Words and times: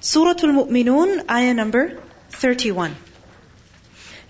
Surah 0.00 0.34
Al-Mu'minun, 0.42 1.30
ayah 1.30 1.54
number 1.54 2.00
31. 2.30 2.96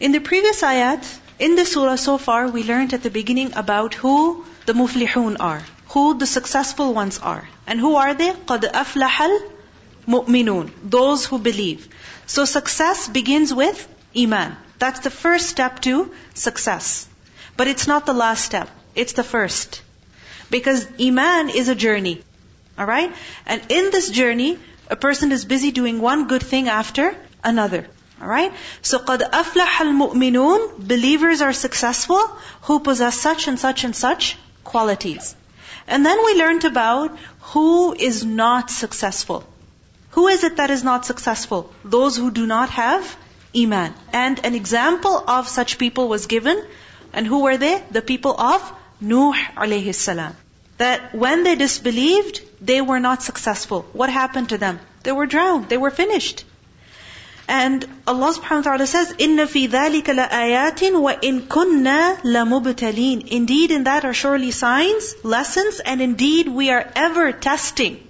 In 0.01 0.13
the 0.13 0.21
previous 0.21 0.61
ayat, 0.63 1.07
in 1.39 1.57
the 1.57 1.65
surah 1.65 1.97
so 1.97 2.19
far, 2.19 2.49
we 2.49 2.63
learned 2.63 2.93
at 2.95 3.03
the 3.03 3.11
beginning 3.11 3.53
about 3.55 3.95
who 3.95 4.45
the 4.67 4.75
muflihun 4.75 5.37
are, 5.41 5.63
who 5.89 6.19
the 6.19 6.27
successful 6.27 6.93
ones 6.95 7.19
are. 7.19 7.49
And 7.67 7.81
who 7.81 7.97
are 7.97 8.15
they? 8.15 8.31
قَدْ 8.31 8.71
أَفْلَحَ 8.71 9.39
الْمُؤْمِنُونَ 10.07 10.71
Those 10.85 11.25
who 11.25 11.39
believe. 11.39 11.89
So 12.27 12.45
success 12.45 13.09
begins 13.09 13.55
with 13.55 13.89
iman. 14.17 14.57
That's 14.79 15.01
the 15.01 15.11
first 15.11 15.49
step 15.49 15.81
to 15.83 16.13
success. 16.35 17.09
But 17.57 17.69
it's 17.69 17.87
not 17.87 18.07
the 18.07 18.13
last 18.13 18.45
step. 18.45 18.69
It's 18.95 19.13
the 19.13 19.25
first. 19.25 19.83
Because 20.51 20.87
iman 21.01 21.49
is 21.49 21.69
a 21.69 21.75
journey. 21.75 22.23
Alright? 22.79 23.13
And 23.47 23.63
in 23.69 23.91
this 23.91 24.11
journey, 24.11 24.59
a 24.91 24.97
person 24.97 25.33
is 25.33 25.45
busy 25.45 25.71
doing 25.71 26.01
one 26.01 26.27
good 26.29 26.43
thing 26.43 26.69
after 26.69 27.17
another. 27.43 27.87
Alright? 28.21 28.53
So 28.83 28.99
قَدْ 28.99 29.29
أَفْلَحَ 29.31 29.79
الْمُؤْمِنُونَ 29.87 30.87
Believers 30.87 31.43
are 31.43 31.53
successful 31.53 32.21
who 32.63 32.81
possess 32.81 33.19
such 33.19 33.49
and 33.49 33.59
such 33.59 33.85
and 33.85 33.97
such 33.97 34.37
qualities. 34.65 35.35
And 35.89 36.07
then 36.07 36.25
we 36.25 36.35
learned 36.35 36.65
about 36.65 37.19
who 37.53 37.95
is 37.95 38.25
not 38.25 38.71
successful. 38.71 39.45
Who 40.11 40.29
is 40.29 40.45
it 40.45 40.57
that 40.59 40.71
is 40.71 40.85
not 40.85 41.05
successful? 41.07 41.73
Those 41.85 42.17
who 42.17 42.31
do 42.31 42.47
not 42.47 42.71
have 42.71 43.17
Iman. 43.57 43.95
And 44.13 44.45
an 44.45 44.55
example 44.55 45.25
of 45.27 45.49
such 45.49 45.79
people 45.79 46.09
was 46.09 46.27
given. 46.27 46.63
And 47.13 47.27
who 47.27 47.41
were 47.43 47.57
they? 47.57 47.83
The 47.91 48.03
people 48.03 48.41
of 48.41 48.73
Nuh 49.01 49.35
alayhi 49.57 49.95
salam. 49.95 50.37
That 50.79 51.15
when 51.15 51.45
they 51.45 51.55
disbelieved, 51.55 52.41
they 52.61 52.81
were 52.81 53.01
not 53.01 53.23
successful. 53.23 53.87
What 53.93 54.11
happened 54.11 54.49
to 54.51 54.59
them? 54.59 54.81
They 55.03 55.13
were 55.13 55.27
drowned. 55.27 55.69
They 55.69 55.77
were 55.77 55.91
finished. 55.91 56.45
And 57.49 57.85
Allah 58.07 58.33
subhanahu 58.35 58.65
wa 58.65 58.71
ta'ala 58.71 58.87
says, 58.87 59.13
إِنَّ 59.15 59.37
فِي 59.47 59.69
ذَلِكَ 59.69 60.05
لَآيَاتٍ 60.05 60.93
وَإِن 61.07 61.49
كُنَّا 61.49 62.23
لَمُبْتَلِينَ 62.23 63.29
Indeed, 63.29 63.71
in 63.73 63.85
that 63.85 64.05
are 64.05 64.15
surely 64.15 64.53
signs, 64.53 65.15
lessons, 65.25 65.81
and 65.81 66.01
indeed 66.01 66.49
we 66.49 66.71
are 66.71 66.89
ever 66.95 67.33
testing. 67.33 68.07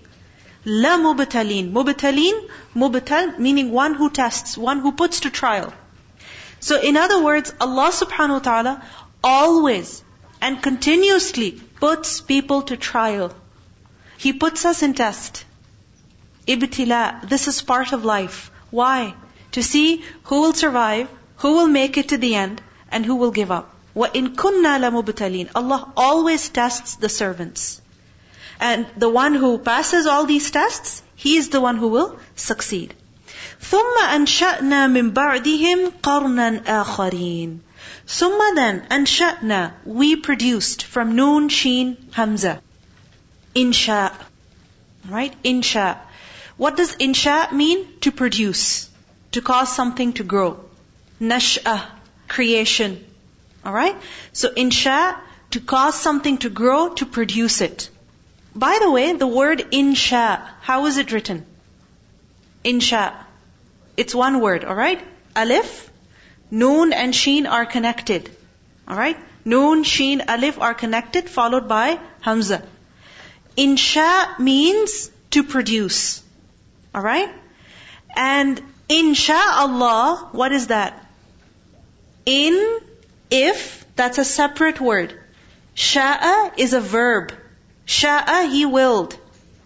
لَمُبْتَلِينَ 0.64 1.72
Mubtalin, 1.72 2.48
mubtal, 2.75 3.38
meaning 3.38 3.72
one 3.72 3.94
who 3.94 4.11
tests, 4.11 4.56
one 4.56 4.78
who 4.80 4.92
puts 4.92 5.20
to 5.20 5.30
trial. 5.30 5.72
So 6.61 6.80
in 6.80 6.97
other 6.97 7.20
words, 7.20 7.52
Allah 7.61 7.91
subhanahu 7.91 8.34
wa 8.34 8.38
ta'ala 8.38 8.86
always 9.25 10.05
and 10.41 10.62
continuously 10.62 11.61
puts 11.77 12.20
people 12.20 12.62
to 12.62 12.77
trial. 12.77 13.33
He 14.19 14.33
puts 14.33 14.64
us 14.64 14.83
in 14.83 14.94
test. 14.94 15.44
Ibtila, 16.47 17.28
this 17.28 17.48
is 17.48 17.62
part 17.62 17.92
of 17.92 18.05
life. 18.05 18.50
Why? 18.70 19.14
To 19.52 19.62
see 19.62 20.05
who 20.25 20.41
will 20.42 20.55
survive, 20.55 21.08
who 21.36 21.52
will 21.55 21.69
make 21.69 21.97
it 21.98 22.08
to 22.08 22.19
the 22.19 22.34
end, 22.34 22.62
and 22.91 23.05
who 23.05 23.16
will 23.16 23.30
give 23.30 23.50
up. 23.50 23.75
وَإِن 23.94 24.34
كُنَّا 24.34 24.78
لَمُبْتَلِينَ 24.80 25.50
Allah 25.55 25.92
always 25.97 26.48
tests 26.48 26.97
the 26.97 27.08
servants. 27.08 27.80
And 28.61 28.86
the 28.97 29.08
one 29.08 29.34
who 29.34 29.58
passes 29.58 30.06
all 30.06 30.25
these 30.25 30.50
tests, 30.50 31.02
he 31.14 31.36
is 31.36 31.50
the 31.50 31.61
one 31.61 31.77
who 31.77 31.88
will 31.88 32.19
succeed. 32.36 32.94
ثُمَّ 33.61 33.97
أَنشَأْنَا 33.98 34.88
مِن 34.91 35.12
بَعْدِهِمْ 35.12 35.92
قَرْنًا 36.00 36.64
آخَرِينَ 36.64 37.58
Summa 38.09 38.53
then, 38.55 38.88
Shatna, 39.05 39.73
we 39.83 40.16
produced 40.16 40.83
from 40.83 41.17
noon, 41.17 41.50
sheen, 41.50 41.97
hamza. 42.13 42.61
Insha. 43.53 44.13
Right? 45.09 45.36
Insha. 45.44 45.97
What 46.55 46.78
does 46.78 46.95
insha 46.95 47.52
mean? 47.52 47.85
To 48.02 48.13
produce. 48.13 48.89
To 49.33 49.41
cause 49.41 49.75
something 49.75 50.13
to 50.13 50.23
grow. 50.23 50.63
Nash'ah, 51.19 51.85
creation. 52.30 53.03
Alright? 53.66 53.97
So 54.31 54.53
insha, 54.53 55.18
to 55.51 55.59
cause 55.59 56.00
something 56.00 56.38
to 56.39 56.50
grow, 56.50 56.94
to 56.94 57.06
produce 57.06 57.59
it. 57.59 57.89
By 58.56 58.79
the 58.79 58.89
way, 58.89 59.12
the 59.12 59.28
word 59.28 59.66
insha, 59.72 60.47
how 60.62 60.85
is 60.85 60.97
it 60.97 61.12
written? 61.12 61.45
Insha. 62.63 63.13
It's 63.97 64.16
one 64.16 64.39
word, 64.39 64.63
alright? 64.63 65.06
Alif, 65.35 65.89
Noon 66.50 66.94
and 66.94 67.16
Sheen 67.16 67.46
are 67.46 67.66
connected. 67.66 68.30
Alright? 68.90 69.18
Noon, 69.44 69.84
Sheen, 69.84 70.22
Alif 70.28 70.59
are 70.59 70.74
connected, 70.74 71.30
followed 71.30 71.68
by 71.68 72.00
Hamza. 72.22 72.63
Insha 73.58 74.40
means 74.40 75.09
to 75.31 75.44
produce. 75.44 76.22
Alright? 76.96 77.30
And 78.16 78.62
insha'Allah, 78.90 80.34
what 80.34 80.52
is 80.52 80.68
that? 80.68 81.06
In, 82.25 82.80
if, 83.30 83.86
that's 83.96 84.18
a 84.18 84.25
separate 84.25 84.80
word. 84.80 85.19
Sha'a 85.75 86.57
is 86.57 86.74
a 86.74 86.81
verb. 86.81 87.34
Sha'a, 87.86 88.50
he 88.52 88.66
willed. 88.66 89.18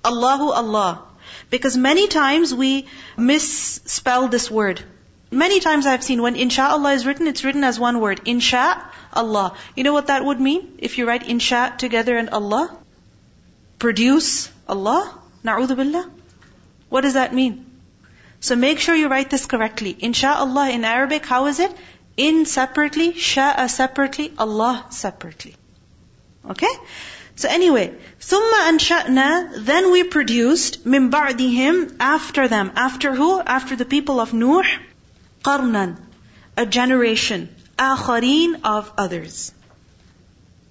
Allahu 0.04 0.52
Allah. 0.52 1.04
Because 1.50 1.78
many 1.78 2.08
times 2.08 2.54
we 2.54 2.88
misspell 3.18 4.28
this 4.28 4.50
word. 4.50 4.82
Many 5.31 5.59
times 5.61 5.87
I've 5.87 6.05
seen 6.05 6.23
when 6.23 6.37
insha'Allah 6.37 6.95
is 6.95 7.05
written, 7.05 7.27
it's 7.27 7.43
written 7.45 7.65
as 7.65 7.81
one 7.81 8.01
word. 8.01 8.25
Insha'Allah. 8.25 9.57
You 9.75 9.85
know 9.85 9.93
what 9.93 10.07
that 10.07 10.25
would 10.25 10.41
mean? 10.41 10.79
If 10.79 10.99
you 10.99 11.07
write 11.07 11.25
insha 11.25 11.77
together 11.77 12.17
and 12.17 12.31
Allah? 12.31 12.77
Produce 13.79 14.51
Allah? 14.69 15.19
Na'udhu 15.45 15.77
billah? 15.77 16.09
What 16.89 17.01
does 17.01 17.15
that 17.15 17.35
mean? 17.35 17.67
So 18.41 18.55
make 18.55 18.79
sure 18.79 18.95
you 18.95 19.09
write 19.09 19.29
this 19.29 19.47
correctly. 19.47 19.95
Insha'Allah 19.95 20.73
in 20.73 20.85
Arabic, 20.85 21.27
how 21.27 21.47
is 21.47 21.59
it? 21.59 21.73
In 22.17 22.47
separately, 22.47 23.13
sha'a 23.13 23.69
separately, 23.69 24.33
Allah 24.39 24.87
separately. 24.91 25.57
Okay? 26.49 26.75
So 27.35 27.49
anyway, 27.49 27.95
ثُمَّ 28.21 28.53
أَنشَأْنَا 28.71 29.67
Then 29.67 29.91
we 29.91 30.05
produced 30.05 30.87
مِن 30.87 31.11
بَعْدِهِمْ 31.11 31.97
After 32.01 32.49
them. 32.49 32.73
After 32.77 33.15
who? 33.15 33.41
After 33.41 33.77
the 33.77 33.85
people 33.85 34.21
of 34.21 34.33
Nuh. 34.33 34.63
قَرْنًا 35.43 35.97
A 36.57 36.67
generation. 36.67 37.49
آخَرِينَ 37.79 38.61
Of 38.65 38.93
others. 38.99 39.53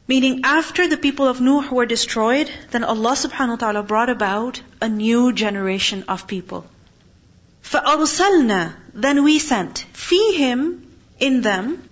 Meaning 0.08 0.42
after 0.44 0.88
the 0.88 0.98
people 0.98 1.28
of 1.28 1.42
Nuh 1.42 1.72
were 1.72 1.86
destroyed, 1.88 2.52
then 2.72 2.84
Allah 2.84 3.14
subhanahu 3.14 3.50
wa 3.50 3.56
ta'ala 3.56 3.84
brought 3.84 4.10
about 4.10 4.62
a 4.82 4.88
new 4.88 5.34
generation 5.34 6.04
of 6.08 6.28
people. 6.28 6.66
فَأَرْسَلْنَا 7.64 8.74
Then 8.94 9.24
we 9.24 9.40
sent 9.40 9.86
فِيهِمْ 9.94 10.82
in 11.20 11.42
them 11.42 11.90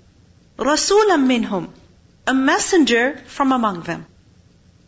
رَسُولًا 0.58 1.18
مِّنْهُمْ 1.18 1.70
A 2.28 2.34
messenger 2.34 3.20
from 3.26 3.52
among 3.52 3.82
them. 3.82 4.06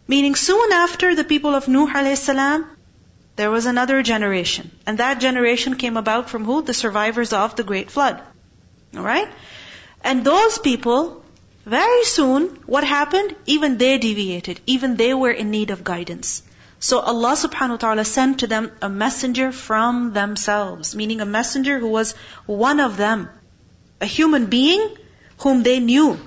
Meaning 0.08 0.36
soon 0.36 0.72
after 0.72 1.16
the 1.16 1.24
people 1.24 1.56
of 1.56 1.68
Nuh 1.68 1.88
alayhi 1.88 2.66
there 3.41 3.51
was 3.51 3.67
another 3.67 4.03
generation. 4.03 4.71
And 4.87 4.99
that 4.99 5.21
generation 5.21 5.77
came 5.77 5.97
about 5.97 6.29
from 6.29 6.45
who? 6.45 6.61
The 6.63 6.75
survivors 6.75 7.33
of 7.33 7.57
the 7.57 7.65
great 7.65 7.91
flood. 7.91 8.21
Alright? 8.95 9.29
And 10.05 10.25
those 10.25 10.59
people, 10.59 11.23
very 11.65 12.05
soon, 12.05 12.49
what 12.67 12.85
happened? 12.85 13.35
Even 13.47 13.79
they 13.79 13.97
deviated. 13.99 14.61
Even 14.67 14.97
they 14.97 15.15
were 15.15 15.31
in 15.31 15.51
need 15.51 15.71
of 15.71 15.85
guidance. 15.85 16.43
So 16.81 16.99
Allah 16.99 17.33
subhanahu 17.33 17.77
wa 17.77 17.77
ta'ala 17.85 18.05
sent 18.05 18.41
to 18.41 18.47
them 18.47 18.71
a 18.83 18.89
messenger 18.89 19.53
from 19.53 20.13
themselves, 20.13 20.95
meaning 20.95 21.21
a 21.21 21.27
messenger 21.27 21.79
who 21.79 21.89
was 21.89 22.15
one 22.47 22.81
of 22.81 22.97
them, 22.97 23.29
a 24.01 24.07
human 24.07 24.47
being 24.47 24.85
whom 25.39 25.63
they 25.63 25.79
knew. 25.79 26.19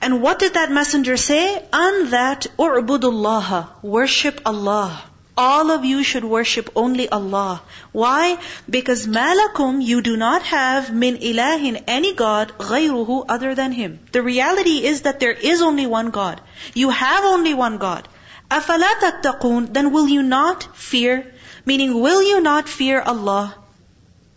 And 0.00 0.22
what 0.22 0.38
did 0.38 0.54
that 0.54 0.72
messenger 0.72 1.16
say? 1.16 1.44
On 1.72 2.10
that, 2.10 2.46
u'budullaha, 2.58 3.82
worship 3.82 4.40
Allah. 4.46 5.04
All 5.37 5.69
of 5.69 5.83
you 5.83 6.01
should 6.01 6.23
worship 6.23 6.69
only 6.77 7.09
Allah. 7.09 7.61
Why? 7.91 8.37
Because 8.69 9.05
malakum, 9.05 9.83
you 9.83 10.01
do 10.01 10.15
not 10.15 10.43
have 10.43 10.93
min 10.93 11.17
ilahin, 11.17 11.83
any 11.87 12.13
God, 12.13 12.53
ghayruhu, 12.57 13.25
other 13.27 13.53
than 13.53 13.73
Him. 13.73 13.99
The 14.13 14.21
reality 14.21 14.85
is 14.85 15.01
that 15.01 15.19
there 15.19 15.33
is 15.33 15.61
only 15.61 15.87
one 15.87 16.11
God. 16.11 16.39
You 16.73 16.89
have 16.89 17.25
only 17.25 17.53
one 17.53 17.77
God. 17.79 18.07
أَفَلَا 18.49 18.93
تَتَّقُونَ 19.01 19.73
Then 19.73 19.91
will 19.91 20.07
you 20.07 20.23
not 20.23 20.63
fear? 20.77 21.33
Meaning, 21.65 21.99
will 21.99 22.23
you 22.23 22.39
not 22.39 22.69
fear 22.69 23.01
Allah? 23.01 23.55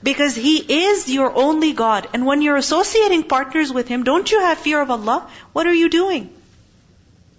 Because 0.03 0.35
He 0.35 0.57
is 0.57 1.09
your 1.09 1.33
only 1.33 1.75
God. 1.75 2.09
And 2.13 2.27
when 2.27 2.43
you're 2.43 2.57
associating 2.57 3.23
partners 3.23 3.73
with 3.73 3.87
Him, 3.87 4.03
don't 4.03 4.31
you 4.33 4.41
have 4.41 4.59
fear 4.59 4.81
of 4.81 4.91
Allah? 4.91 5.29
What 5.53 5.69
are 5.69 5.75
you 5.75 5.89
doing? 5.89 6.31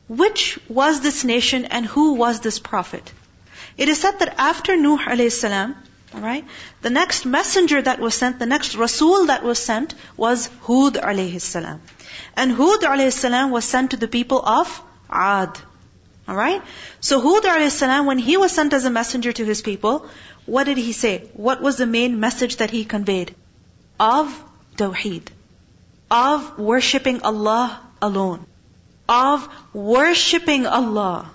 Which 0.08 0.60
was 0.70 1.02
this 1.02 1.26
nation 1.26 1.66
and 1.66 1.86
who 1.86 2.14
was 2.14 2.40
this 2.40 2.58
prophet? 2.58 3.12
It 3.77 3.89
is 3.89 4.01
said 4.01 4.19
that 4.21 4.35
after 4.39 4.77
Nuh 4.77 4.99
alayhi 4.99 5.33
salam, 5.33 5.75
the 6.83 6.91
next 6.91 7.27
messenger 7.27 7.83
that 7.83 7.99
was 7.99 8.15
sent, 8.15 8.39
the 8.39 8.47
next 8.47 8.77
Rasul 8.77 9.27
that 9.27 9.43
was 9.43 9.59
sent 9.59 9.95
was 10.17 10.49
Hud 10.63 10.95
alayhi 10.95 11.41
salam. 11.41 11.81
And 12.37 12.53
Hud 12.53 12.83
alayhi 12.83 13.13
salam 13.13 13.51
was 13.51 13.65
sent 13.65 13.91
to 13.91 13.97
the 13.97 14.07
people 14.09 14.41
of 14.45 14.81
Ad. 15.11 15.59
Alright? 16.29 16.63
So 17.01 17.21
Hud 17.21 17.45
a.s., 17.45 17.81
when 18.07 18.19
he 18.19 18.37
was 18.37 18.53
sent 18.53 18.73
as 18.73 18.85
a 18.85 18.91
messenger 18.91 19.33
to 19.33 19.45
his 19.45 19.61
people, 19.61 20.07
What 20.47 20.65
did 20.65 20.77
he 20.77 20.93
say? 20.93 21.29
What 21.33 21.63
was 21.63 21.77
the 21.77 21.87
main 21.87 22.21
message 22.21 22.57
that 22.57 22.71
he 22.71 22.85
conveyed? 22.85 23.35
Of 23.99 24.43
Tawheed. 24.77 25.29
Of 26.11 26.59
worshipping 26.59 27.23
Allah 27.23 27.81
alone. 28.03 28.47
Of 29.09 29.49
worshipping 29.73 30.67
Allah 30.67 31.31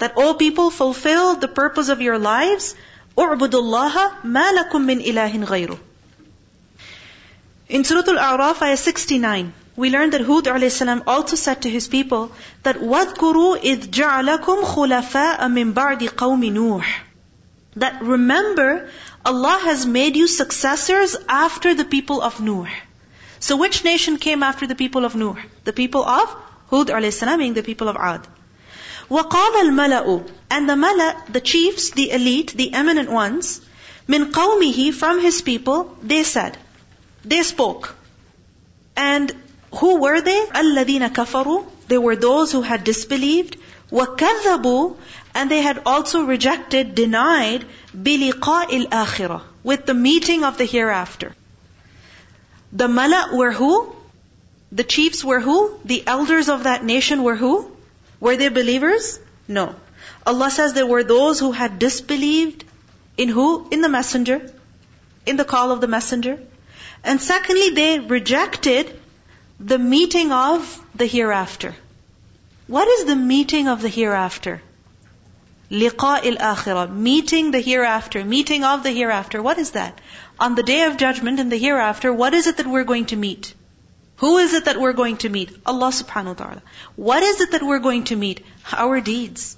That 0.00 0.16
all 0.16 0.34
people 0.34 0.70
fulfill 0.70 1.36
the 1.36 1.48
purpose 1.48 1.88
of 1.88 2.00
your 2.00 2.18
lives. 2.18 2.74
اُعْبُدُ 3.16 3.50
اللَّهَ 3.50 4.22
مَا 4.24 4.52
لَكُم 4.58 4.86
مِّن 4.86 5.04
إِلَهٍ 5.04 5.44
غَيْرُهُ 5.44 5.78
In 7.68 7.84
Surah 7.84 8.02
Al-A'raf, 8.06 8.62
ayah 8.62 8.76
69, 8.76 9.52
we 9.76 9.90
learned 9.90 10.12
that 10.12 10.20
Hud 10.20 10.46
a.s. 10.46 10.82
also 11.06 11.36
said 11.36 11.62
to 11.62 11.70
his 11.70 11.88
people 11.88 12.32
that 12.62 12.76
وَاذْكُرُوا 12.76 13.62
إِذْ 13.62 13.90
جَعَلَكُمْ 13.90 14.64
خُلَفَاءَ 14.64 15.40
مِنْ 15.48 15.72
بَعْدِ 15.72 16.08
قَوْمِ 16.10 16.42
نُوحٍ 16.52 16.84
That 17.76 18.02
remember, 18.02 18.88
Allah 19.24 19.58
has 19.62 19.84
made 19.84 20.16
you 20.16 20.28
successors 20.28 21.16
after 21.28 21.74
the 21.74 21.84
people 21.84 22.22
of 22.22 22.40
Nuh. 22.40 22.66
So 23.40 23.56
which 23.56 23.84
nation 23.84 24.16
came 24.16 24.42
after 24.42 24.66
the 24.66 24.74
people 24.74 25.04
of 25.04 25.14
Nuh? 25.14 25.36
The 25.64 25.72
people 25.72 26.04
of 26.04 26.34
Hud 26.70 26.90
a.s. 26.90 27.22
meaning 27.22 27.54
the 27.54 27.62
people 27.62 27.88
of 27.88 27.96
Ad. 27.96 28.26
وَقَالَ 29.10 29.54
الْمَلَأُ 29.62 30.28
And 30.50 30.68
the 30.68 30.76
mala, 30.76 31.22
the 31.28 31.40
chiefs, 31.40 31.90
the 31.90 32.10
elite, 32.10 32.52
the 32.56 32.72
eminent 32.72 33.10
ones, 33.10 33.60
مِنْ 34.08 34.30
قَوْمِهِ 34.30 34.94
From 34.94 35.20
his 35.20 35.42
people, 35.42 35.96
they 36.02 36.22
said, 36.22 36.56
they 37.24 37.42
spoke. 37.42 37.94
And 38.96 39.32
who 39.74 40.00
were 40.00 40.20
they? 40.20 40.46
الَّذِينَ 40.46 41.08
كَفَرُوا 41.12 41.66
They 41.88 41.98
were 41.98 42.16
those 42.16 42.52
who 42.52 42.62
had 42.62 42.84
disbelieved. 42.84 43.56
وَكَذَّبُوا 43.90 44.96
And 45.34 45.50
they 45.50 45.60
had 45.60 45.82
also 45.84 46.22
rejected, 46.22 46.94
denied 46.94 47.64
بِلِقَاءِ 47.96 48.86
الْآخِرَةِ 48.86 49.42
With 49.64 49.86
the 49.86 49.94
meeting 49.94 50.44
of 50.44 50.56
the 50.56 50.64
hereafter. 50.64 51.34
The 52.72 52.88
mala 52.88 53.30
were 53.32 53.52
who? 53.52 53.92
The 54.70 54.84
chiefs 54.84 55.24
were 55.24 55.40
who? 55.40 55.74
The 55.84 56.04
elders 56.06 56.48
of 56.48 56.64
that 56.64 56.84
nation 56.84 57.22
were 57.22 57.36
who? 57.36 57.70
Were 58.21 58.37
they 58.37 58.47
believers? 58.47 59.19
No. 59.47 59.75
Allah 60.25 60.49
says 60.51 60.73
there 60.73 60.85
were 60.85 61.03
those 61.03 61.39
who 61.39 61.51
had 61.51 61.79
disbelieved 61.79 62.63
in 63.17 63.29
who? 63.29 63.67
In 63.71 63.81
the 63.81 63.89
messenger. 63.89 64.39
In 65.25 65.37
the 65.37 65.43
call 65.43 65.71
of 65.71 65.81
the 65.81 65.87
messenger. 65.87 66.39
And 67.03 67.19
secondly, 67.19 67.71
they 67.71 67.99
rejected 67.99 68.99
the 69.59 69.79
meeting 69.79 70.31
of 70.31 70.79
the 70.95 71.05
hereafter. 71.05 71.75
What 72.67 72.87
is 72.87 73.05
the 73.05 73.15
meeting 73.15 73.67
of 73.67 73.81
the 73.81 73.89
hereafter? 73.89 74.61
Liqa 75.71 76.23
il 76.23 76.37
akhirah. 76.37 76.93
Meeting 76.93 77.51
the 77.51 77.59
hereafter. 77.59 78.23
Meeting 78.23 78.63
of 78.63 78.83
the 78.83 78.91
hereafter. 78.91 79.41
What 79.41 79.57
is 79.57 79.71
that? 79.71 79.99
On 80.39 80.53
the 80.53 80.63
day 80.63 80.83
of 80.83 80.97
judgment 80.97 81.39
in 81.39 81.49
the 81.49 81.57
hereafter, 81.57 82.13
what 82.13 82.35
is 82.35 82.45
it 82.45 82.57
that 82.57 82.67
we're 82.67 82.83
going 82.83 83.07
to 83.07 83.15
meet? 83.15 83.53
Who 84.20 84.38
is 84.38 84.54
it 84.54 84.64
that 84.64 84.80
we're 84.80 84.94
going 84.94 85.18
to 85.18 85.28
meet? 85.28 85.54
Allah 85.66 85.88
subhanahu 85.88 86.26
wa 86.26 86.34
ta'ala. 86.34 86.62
What 86.96 87.22
is 87.22 87.40
it 87.40 87.50
that 87.52 87.62
we're 87.62 87.80
going 87.80 88.04
to 88.04 88.16
meet? 88.16 88.44
Our 88.72 89.00
deeds. 89.00 89.56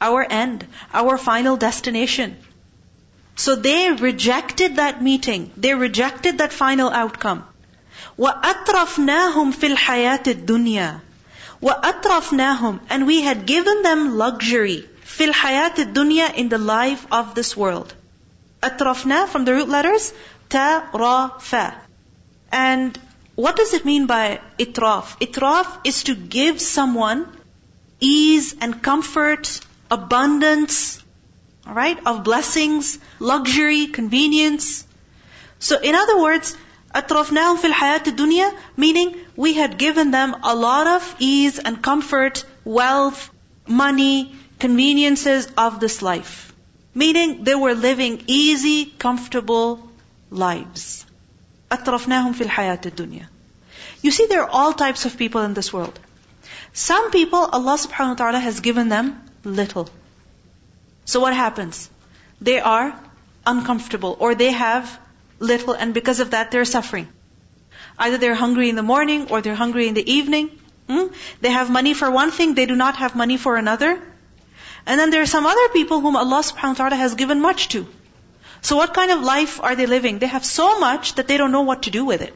Our 0.00 0.26
end. 0.28 0.66
Our 0.92 1.16
final 1.16 1.56
destination. 1.56 2.36
So 3.36 3.54
they 3.54 3.92
rejected 3.92 4.76
that 4.76 5.02
meeting. 5.02 5.50
They 5.56 5.74
rejected 5.74 6.38
that 6.38 6.52
final 6.52 6.90
outcome. 6.90 7.44
وَأَطْرَفْنَاهُمْ 8.18 9.52
فِي 9.52 9.76
الْحَيَاةِ 9.76 10.24
الدُّنْيَا 10.34 11.00
وَأَطْرَفْنَاهُمْ 11.62 12.80
And 12.90 13.06
we 13.06 13.22
had 13.22 13.46
given 13.46 13.82
them 13.82 14.16
luxury 14.18 14.88
فِي 15.04 15.32
الْحَيَاةِ 15.32 15.74
الدُّنْيا 15.74 16.34
in 16.34 16.48
the 16.48 16.58
life 16.58 17.06
of 17.10 17.34
this 17.34 17.56
world. 17.56 17.94
أطرفنا 18.62 19.28
from 19.28 19.44
the 19.44 19.54
root 19.54 19.68
letters 19.68 20.12
ta, 20.48 20.88
ra, 20.92 21.38
fa. 21.38 21.74
And 22.52 22.98
what 23.43 23.55
does 23.55 23.73
it 23.73 23.85
mean 23.85 24.05
by 24.05 24.41
itraf? 24.57 25.17
Itraf 25.25 25.67
is 25.85 26.03
to 26.07 26.13
give 26.13 26.59
someone 26.61 27.25
ease 28.01 28.53
and 28.59 28.81
comfort, 28.83 29.61
abundance, 29.89 31.01
right? 31.65 31.97
of 32.05 32.25
blessings, 32.25 32.99
luxury, 33.19 33.87
convenience. 33.87 34.85
So 35.59 35.79
in 35.79 35.95
other 35.95 36.19
words, 36.19 36.57
atrafnahum 36.93 37.59
fil 37.59 37.71
hayat 37.71 38.11
dunya, 38.21 38.51
meaning 38.75 39.15
we 39.37 39.53
had 39.53 39.77
given 39.77 40.11
them 40.11 40.35
a 40.43 40.53
lot 40.53 40.87
of 40.87 41.15
ease 41.19 41.59
and 41.59 41.81
comfort, 41.81 42.43
wealth, 42.65 43.29
money, 43.65 44.35
conveniences 44.59 45.47
of 45.57 45.79
this 45.79 46.01
life. 46.01 46.51
Meaning 46.93 47.45
they 47.45 47.55
were 47.55 47.73
living 47.73 48.21
easy, 48.27 48.85
comfortable 49.07 49.89
lives. 50.29 51.05
أَطْرَفْنَاهُمْ 51.70 52.34
فِي 52.34 52.46
الْحَيَاةِ 52.46 52.82
الدُّنْيا 52.82 53.26
You 54.02 54.10
see, 54.10 54.26
there 54.26 54.42
are 54.42 54.48
all 54.48 54.72
types 54.72 55.04
of 55.04 55.16
people 55.16 55.42
in 55.42 55.54
this 55.54 55.72
world. 55.72 55.98
Some 56.72 57.10
people, 57.10 57.38
Allah 57.38 57.78
subhanahu 57.78 58.08
wa 58.08 58.14
ta'ala 58.14 58.38
has 58.38 58.60
given 58.60 58.88
them 58.88 59.20
little. 59.44 59.88
So 61.04 61.20
what 61.20 61.34
happens? 61.34 61.88
They 62.40 62.60
are 62.60 62.98
uncomfortable 63.46 64.16
or 64.18 64.34
they 64.34 64.52
have 64.52 64.98
little 65.38 65.74
and 65.74 65.92
because 65.94 66.20
of 66.20 66.30
that 66.30 66.50
they're 66.50 66.64
suffering. 66.64 67.08
Either 67.98 68.18
they're 68.18 68.34
hungry 68.34 68.68
in 68.68 68.76
the 68.76 68.82
morning 68.82 69.28
or 69.30 69.40
they're 69.40 69.54
hungry 69.54 69.86
in 69.88 69.94
the 69.94 70.12
evening. 70.12 70.50
Hmm? 70.88 71.06
They 71.40 71.50
have 71.50 71.70
money 71.70 71.94
for 71.94 72.10
one 72.10 72.30
thing, 72.30 72.54
they 72.54 72.66
do 72.66 72.76
not 72.76 72.96
have 72.96 73.14
money 73.14 73.36
for 73.36 73.56
another. 73.56 74.00
And 74.86 75.00
then 75.00 75.10
there 75.10 75.22
are 75.22 75.26
some 75.26 75.46
other 75.46 75.68
people 75.68 76.00
whom 76.00 76.16
Allah 76.16 76.40
subhanahu 76.40 76.78
wa 76.78 76.80
ta'ala 76.82 76.96
has 76.96 77.14
given 77.14 77.40
much 77.40 77.68
to. 77.70 77.86
So 78.61 78.75
what 78.75 78.93
kind 78.93 79.11
of 79.11 79.21
life 79.21 79.59
are 79.61 79.75
they 79.75 79.85
living? 79.85 80.19
They 80.19 80.27
have 80.27 80.45
so 80.45 80.79
much 80.79 81.15
that 81.15 81.27
they 81.27 81.37
don't 81.37 81.51
know 81.51 81.61
what 81.61 81.83
to 81.83 81.91
do 81.91 82.05
with 82.05 82.21
it. 82.21 82.33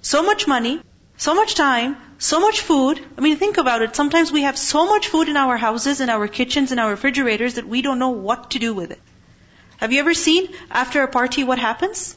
So 0.00 0.22
much 0.22 0.46
money, 0.46 0.80
so 1.16 1.34
much 1.34 1.54
time, 1.54 1.96
so 2.18 2.40
much 2.40 2.60
food. 2.60 3.00
I 3.18 3.20
mean, 3.20 3.36
think 3.36 3.58
about 3.58 3.82
it. 3.82 3.96
Sometimes 3.96 4.32
we 4.32 4.42
have 4.42 4.58
so 4.58 4.86
much 4.86 5.08
food 5.08 5.28
in 5.28 5.36
our 5.36 5.56
houses, 5.56 6.00
in 6.00 6.10
our 6.10 6.28
kitchens, 6.28 6.72
in 6.72 6.78
our 6.78 6.90
refrigerators 6.90 7.54
that 7.54 7.66
we 7.66 7.82
don't 7.82 7.98
know 7.98 8.10
what 8.10 8.50
to 8.50 8.58
do 8.58 8.74
with 8.74 8.90
it. 8.90 9.00
Have 9.78 9.92
you 9.92 10.00
ever 10.00 10.14
seen 10.14 10.48
after 10.70 11.02
a 11.02 11.08
party 11.08 11.44
what 11.44 11.58
happens? 11.58 12.16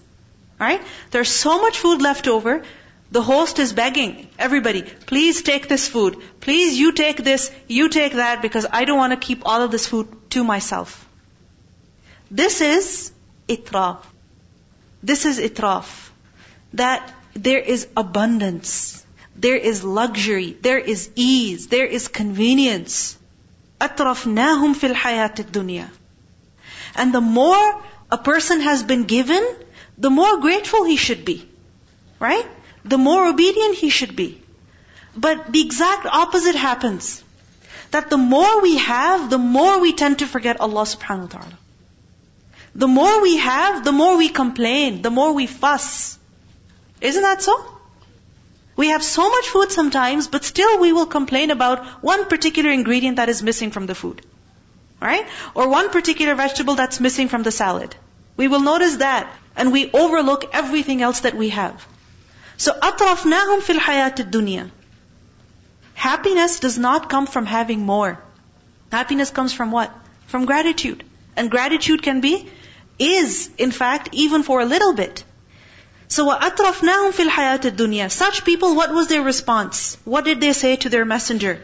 Right? 0.60 0.82
There's 1.12 1.30
so 1.30 1.62
much 1.62 1.78
food 1.78 2.02
left 2.02 2.28
over. 2.28 2.64
The 3.10 3.22
host 3.22 3.60
is 3.60 3.72
begging 3.72 4.28
everybody, 4.38 4.82
please 4.82 5.42
take 5.42 5.70
this 5.70 5.88
food. 5.88 6.18
Please 6.42 6.78
you 6.78 6.92
take 6.92 7.24
this, 7.24 7.52
you 7.68 7.88
take 7.88 8.14
that 8.14 8.42
because 8.42 8.66
I 8.70 8.84
don't 8.84 8.98
want 8.98 9.14
to 9.14 9.28
keep 9.28 9.44
all 9.46 9.62
of 9.62 9.72
this 9.72 9.88
food 9.88 10.10
to 10.32 10.44
myself. 10.44 11.07
This 12.31 12.61
is 12.61 13.13
itraf. 13.49 13.99
This 15.03 15.27
is 15.27 15.39
itraf. 15.39 16.11
That 16.75 17.13
there 17.35 17.59
is 17.59 17.89
abundance. 17.97 19.05
There 19.37 19.57
is 19.57 19.83
luxury. 19.85 20.57
There 20.61 20.79
is 20.79 21.11
ease. 21.17 21.67
There 21.69 21.87
is 21.87 22.09
convenience. 22.09 23.19
أَطْرَفْنَاهُمْ 23.81 24.75
فِي 24.75 24.95
الْحَيَاةِ 24.95 25.35
الدُّنْيَا 25.35 25.89
And 26.95 27.13
the 27.13 27.21
more 27.21 27.83
a 28.11 28.19
person 28.19 28.61
has 28.61 28.83
been 28.83 29.05
given, 29.05 29.45
the 29.99 30.11
more 30.11 30.39
grateful 30.39 30.85
he 30.85 30.97
should 30.97 31.25
be. 31.25 31.49
Right? 32.21 32.47
The 32.85 32.99
more 32.99 33.27
obedient 33.29 33.77
he 33.77 33.91
should 33.91 34.15
be. 34.15 34.41
But 35.17 35.53
the 35.53 35.61
exact 35.61 36.07
opposite 36.07 36.55
happens. 36.55 37.23
That 37.91 38.09
the 38.09 38.17
more 38.17 38.63
we 38.63 38.79
have, 38.79 39.29
the 39.31 39.39
more 39.39 39.81
we 39.81 39.93
tend 39.93 40.21
to 40.21 40.27
forget 40.27 40.61
Allah 40.61 40.83
subhanahu 40.83 41.35
wa 41.35 41.41
ta'ala. 41.41 41.59
The 42.77 42.89
more 42.89 43.21
we 43.21 43.37
have, 43.39 43.85
the 43.85 43.93
more 43.93 44.17
we 44.17 44.29
complain, 44.29 45.03
the 45.03 45.11
more 45.11 45.33
we 45.33 45.47
fuss. 45.47 46.19
Isn't 47.01 47.23
that 47.23 47.43
so? 47.43 47.55
We 48.77 48.89
have 48.89 49.03
so 49.03 49.29
much 49.29 49.49
food 49.49 49.71
sometimes, 49.71 50.29
but 50.29 50.45
still 50.45 50.79
we 50.81 50.93
will 50.93 51.07
complain 51.07 51.51
about 51.51 51.85
one 52.03 52.27
particular 52.27 52.71
ingredient 52.71 53.17
that 53.17 53.29
is 53.29 53.43
missing 53.43 53.71
from 53.71 53.87
the 53.87 53.95
food. 53.95 54.25
Right? 55.01 55.27
Or 55.55 55.69
one 55.69 55.91
particular 55.91 56.35
vegetable 56.35 56.77
that's 56.77 57.01
missing 57.01 57.29
from 57.29 57.43
the 57.43 57.51
salad. 57.51 57.95
We 58.37 58.49
will 58.49 58.61
notice 58.61 58.97
that, 58.97 59.31
and 59.57 59.73
we 59.73 59.91
overlook 59.93 60.55
everything 60.55 61.03
else 61.03 61.21
that 61.21 61.35
we 61.37 61.51
have. 61.51 61.87
So, 62.57 62.73
أَطْرَفْنَاهُمْ 62.73 63.61
فِي 63.61 63.79
الْحَيَاةِ 63.79 64.15
الدُّنْيَا 64.15 64.71
Happiness 65.95 66.61
does 66.61 66.79
not 66.79 67.11
come 67.11 67.27
from 67.27 67.47
having 67.47 67.85
more. 67.85 68.19
Happiness 68.91 69.31
comes 69.31 69.53
from 69.53 69.71
what? 69.71 69.93
From 70.27 70.47
gratitude. 70.47 71.05
And 71.37 71.51
gratitude 71.51 72.03
can 72.03 72.21
be, 72.21 72.49
is, 72.99 73.51
in 73.59 73.71
fact, 73.71 74.09
even 74.13 74.43
for 74.43 74.61
a 74.61 74.65
little 74.65 74.93
bit. 74.93 75.25
So 76.09 76.27
وَأَطْرَفْنَاهُمْ 76.27 77.13
فِي 77.13 77.29
الْحَيَاةِ 77.29 77.61
الدُّنْيَا 77.71 78.11
Such 78.11 78.45
people, 78.45 78.75
what 78.75 78.93
was 78.93 79.09
their 79.09 79.23
response? 79.23 79.97
What 80.05 80.25
did 80.25 80.41
they 80.41 80.53
say 80.53 80.77
to 80.77 80.89
their 80.89 81.05
messenger? 81.05 81.59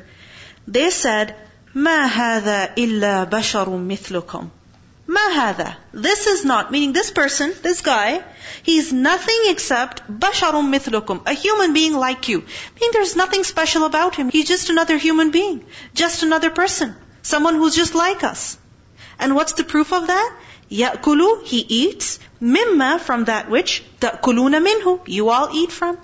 They 0.66 0.90
said, 0.90 1.34
مَا 1.74 2.08
هَذَا 2.08 2.74
إِلَّا 2.74 3.30
بَشَرٌ 3.30 3.66
مِثْلُكُمْ 3.66 4.50
مَا 5.08 5.28
هَذَا 5.34 5.76
This 5.92 6.26
is 6.26 6.44
not, 6.44 6.70
meaning 6.70 6.92
this 6.92 7.10
person, 7.10 7.52
this 7.62 7.80
guy, 7.82 8.22
he's 8.62 8.92
nothing 8.92 9.40
except 9.46 10.02
بَشَرٌ 10.10 10.52
مِثْلُكُمْ 10.52 11.22
A 11.26 11.32
human 11.32 11.72
being 11.72 11.94
like 11.94 12.28
you. 12.28 12.38
Meaning 12.38 12.90
there's 12.92 13.16
nothing 13.16 13.44
special 13.44 13.84
about 13.84 14.14
him. 14.14 14.30
He's 14.30 14.48
just 14.48 14.70
another 14.70 14.96
human 14.96 15.30
being. 15.30 15.64
Just 15.94 16.22
another 16.22 16.50
person. 16.50 16.94
Someone 17.22 17.54
who's 17.54 17.76
just 17.76 17.94
like 17.94 18.24
us. 18.24 18.58
And 19.18 19.34
what's 19.34 19.52
the 19.54 19.64
proof 19.64 19.92
of 19.92 20.06
that? 20.06 20.36
يأكل, 20.72 21.44
he 21.44 21.58
eats, 21.68 22.18
مما 22.40 23.00
from 23.00 23.24
that 23.24 23.48
which 23.48 23.82
تأكلون 24.00 24.62
منه, 24.62 25.00
you 25.06 25.28
all 25.28 25.48
eat 25.52 25.72
from. 25.72 25.98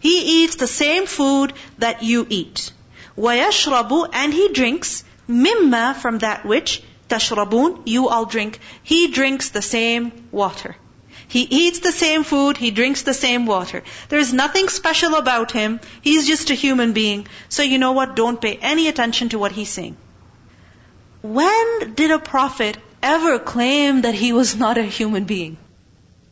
He 0.00 0.44
eats 0.44 0.56
the 0.56 0.66
same 0.66 1.06
food 1.06 1.52
that 1.78 2.02
you 2.02 2.26
eat. 2.28 2.72
ويشرب, 3.16 4.10
and 4.12 4.32
he 4.32 4.48
drinks, 4.48 5.04
مما 5.28 5.96
from 5.96 6.18
that 6.18 6.44
which 6.44 6.82
تشربون, 7.08 7.82
you 7.86 8.08
all 8.08 8.24
drink. 8.24 8.58
He 8.82 9.08
drinks 9.08 9.50
the 9.50 9.62
same 9.62 10.12
water. 10.32 10.76
He 11.26 11.42
eats 11.42 11.80
the 11.80 11.92
same 11.92 12.22
food, 12.22 12.56
he 12.56 12.70
drinks 12.70 13.02
the 13.02 13.14
same 13.14 13.46
water. 13.46 13.82
There 14.08 14.18
is 14.18 14.32
nothing 14.32 14.68
special 14.68 15.14
about 15.14 15.52
him. 15.52 15.80
He's 16.02 16.26
just 16.26 16.50
a 16.50 16.54
human 16.54 16.92
being. 16.92 17.26
So 17.48 17.62
you 17.62 17.78
know 17.78 17.92
what? 17.92 18.14
Don't 18.14 18.40
pay 18.40 18.56
any 18.56 18.88
attention 18.88 19.30
to 19.30 19.38
what 19.38 19.52
he's 19.52 19.70
saying. 19.70 19.96
When 21.22 21.94
did 21.94 22.10
a 22.10 22.18
prophet 22.18 22.76
ever 23.02 23.38
claim 23.38 24.02
that 24.02 24.14
he 24.14 24.32
was 24.32 24.56
not 24.56 24.78
a 24.78 24.82
human 24.82 25.24
being? 25.24 25.56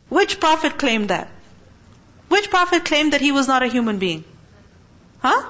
Which 0.09 0.39
prophet 0.39 0.77
claimed 0.77 1.09
that? 1.09 1.29
Which 2.29 2.49
prophet 2.49 2.85
claimed 2.85 3.13
that 3.13 3.21
he 3.21 3.31
was 3.31 3.47
not 3.47 3.63
a 3.63 3.67
human 3.67 3.99
being? 3.99 4.23
Huh? 5.21 5.43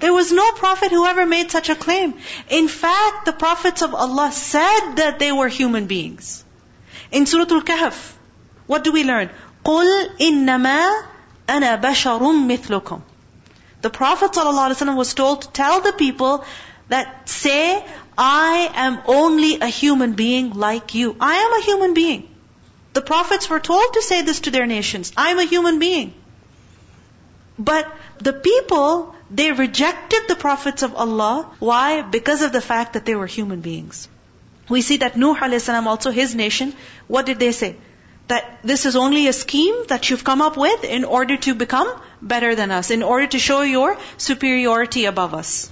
There 0.00 0.12
was 0.12 0.32
no 0.32 0.52
prophet 0.52 0.90
who 0.90 1.04
ever 1.06 1.26
made 1.26 1.50
such 1.50 1.68
a 1.68 1.74
claim. 1.74 2.14
In 2.48 2.68
fact, 2.68 3.26
the 3.26 3.32
prophets 3.32 3.82
of 3.82 3.94
Allah 3.94 4.32
said 4.32 4.94
that 4.96 5.18
they 5.18 5.30
were 5.30 5.48
human 5.48 5.86
beings. 5.86 6.42
In 7.12 7.26
Surah 7.26 7.46
Al-Kahf, 7.50 8.12
what 8.66 8.82
do 8.84 8.92
we 8.92 9.04
learn? 9.04 9.30
قُلْ 9.64 10.16
إِنَّمَا 10.18 11.02
أَنَا 11.48 11.82
بَشَرٌ 11.82 12.20
مِثْلُكُمْ 12.20 13.02
The 13.82 13.90
Prophet 13.90 14.32
ﷺ 14.32 14.96
was 14.96 15.14
told 15.14 15.42
to 15.42 15.48
tell 15.48 15.80
the 15.80 15.92
people 15.92 16.44
that 16.88 17.28
say, 17.28 17.84
I 18.17 18.69
am 18.73 19.01
only 19.05 19.59
a 19.59 19.67
human 19.67 20.13
being 20.13 20.51
like 20.53 20.95
you. 20.95 21.15
I 21.19 21.35
am 21.35 21.53
a 21.53 21.65
human 21.65 21.93
being. 21.93 22.29
The 22.93 23.01
prophets 23.01 23.49
were 23.49 23.59
told 23.59 23.93
to 23.93 24.01
say 24.01 24.21
this 24.21 24.41
to 24.41 24.51
their 24.51 24.65
nations. 24.65 25.11
I 25.17 25.31
am 25.31 25.39
a 25.39 25.43
human 25.43 25.79
being. 25.79 26.13
But 27.59 27.91
the 28.19 28.33
people, 28.33 29.15
they 29.29 29.51
rejected 29.51 30.23
the 30.27 30.35
prophets 30.35 30.83
of 30.83 30.95
Allah. 30.95 31.51
Why? 31.59 32.01
Because 32.01 32.41
of 32.41 32.51
the 32.53 32.61
fact 32.61 32.93
that 32.93 33.05
they 33.05 33.15
were 33.15 33.27
human 33.27 33.61
beings. 33.61 34.07
We 34.69 34.81
see 34.81 34.97
that 34.97 35.17
Nuh 35.17 35.35
a.s. 35.35 35.69
also 35.69 36.11
his 36.11 36.35
nation, 36.35 36.73
what 37.07 37.25
did 37.25 37.39
they 37.39 37.51
say? 37.51 37.75
That 38.27 38.59
this 38.63 38.85
is 38.85 38.95
only 38.95 39.27
a 39.27 39.33
scheme 39.33 39.75
that 39.87 40.09
you've 40.09 40.23
come 40.23 40.41
up 40.41 40.57
with 40.57 40.83
in 40.83 41.03
order 41.03 41.37
to 41.37 41.53
become 41.53 41.89
better 42.21 42.55
than 42.55 42.71
us, 42.71 42.89
in 42.91 43.03
order 43.03 43.27
to 43.27 43.39
show 43.39 43.61
your 43.61 43.97
superiority 44.17 45.05
above 45.05 45.33
us. 45.33 45.69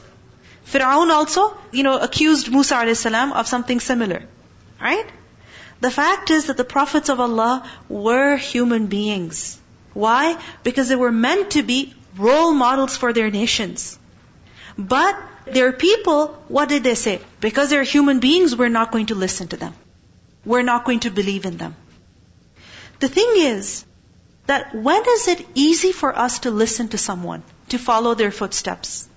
Fir'aun 0.66 1.10
also, 1.12 1.56
you 1.72 1.84
know, 1.84 1.98
accused 2.00 2.52
Musa 2.52 2.76
a.s. 2.76 3.06
of 3.06 3.48
something 3.48 3.80
similar. 3.80 4.24
Right? 4.82 5.06
The 5.82 5.92
fact 5.92 6.32
is 6.32 6.46
that 6.46 6.58
the 6.58 6.64
prophets 6.64 7.10
of 7.10 7.20
Allah 7.20 7.70
were 7.90 8.38
human 8.38 8.88
beings. 8.88 9.60
Why? 9.94 10.38
Because 10.64 10.90
they 10.90 10.96
were 10.96 11.12
meant 11.12 11.52
to 11.52 11.64
be 11.64 11.94
role 12.18 12.54
models 12.54 12.96
for 12.98 13.14
their 13.14 13.30
nations. 13.30 14.00
But 14.78 15.18
their 15.46 15.72
people, 15.72 16.28
what 16.48 16.70
did 16.70 16.84
they 16.84 16.96
say? 16.96 17.22
Because 17.42 17.70
they're 17.70 17.84
human 17.84 18.20
beings, 18.20 18.56
we're 18.56 18.70
not 18.70 18.92
going 18.92 19.08
to 19.08 19.16
listen 19.16 19.48
to 19.50 19.58
them. 19.58 19.74
We're 20.46 20.64
not 20.64 20.86
going 20.86 21.02
to 21.02 21.12
believe 21.12 21.46
in 21.46 21.58
them. 21.58 21.76
The 23.00 23.08
thing 23.08 23.32
is 23.36 23.86
that 24.46 24.74
when 24.76 25.04
is 25.08 25.28
it 25.28 25.46
easy 25.54 25.92
for 25.92 26.18
us 26.18 26.40
to 26.40 26.52
listen 26.52 26.90
to 26.90 26.98
someone, 26.98 27.44
to 27.70 27.78
follow 27.78 28.14
their 28.14 28.32
footsteps? 28.32 29.08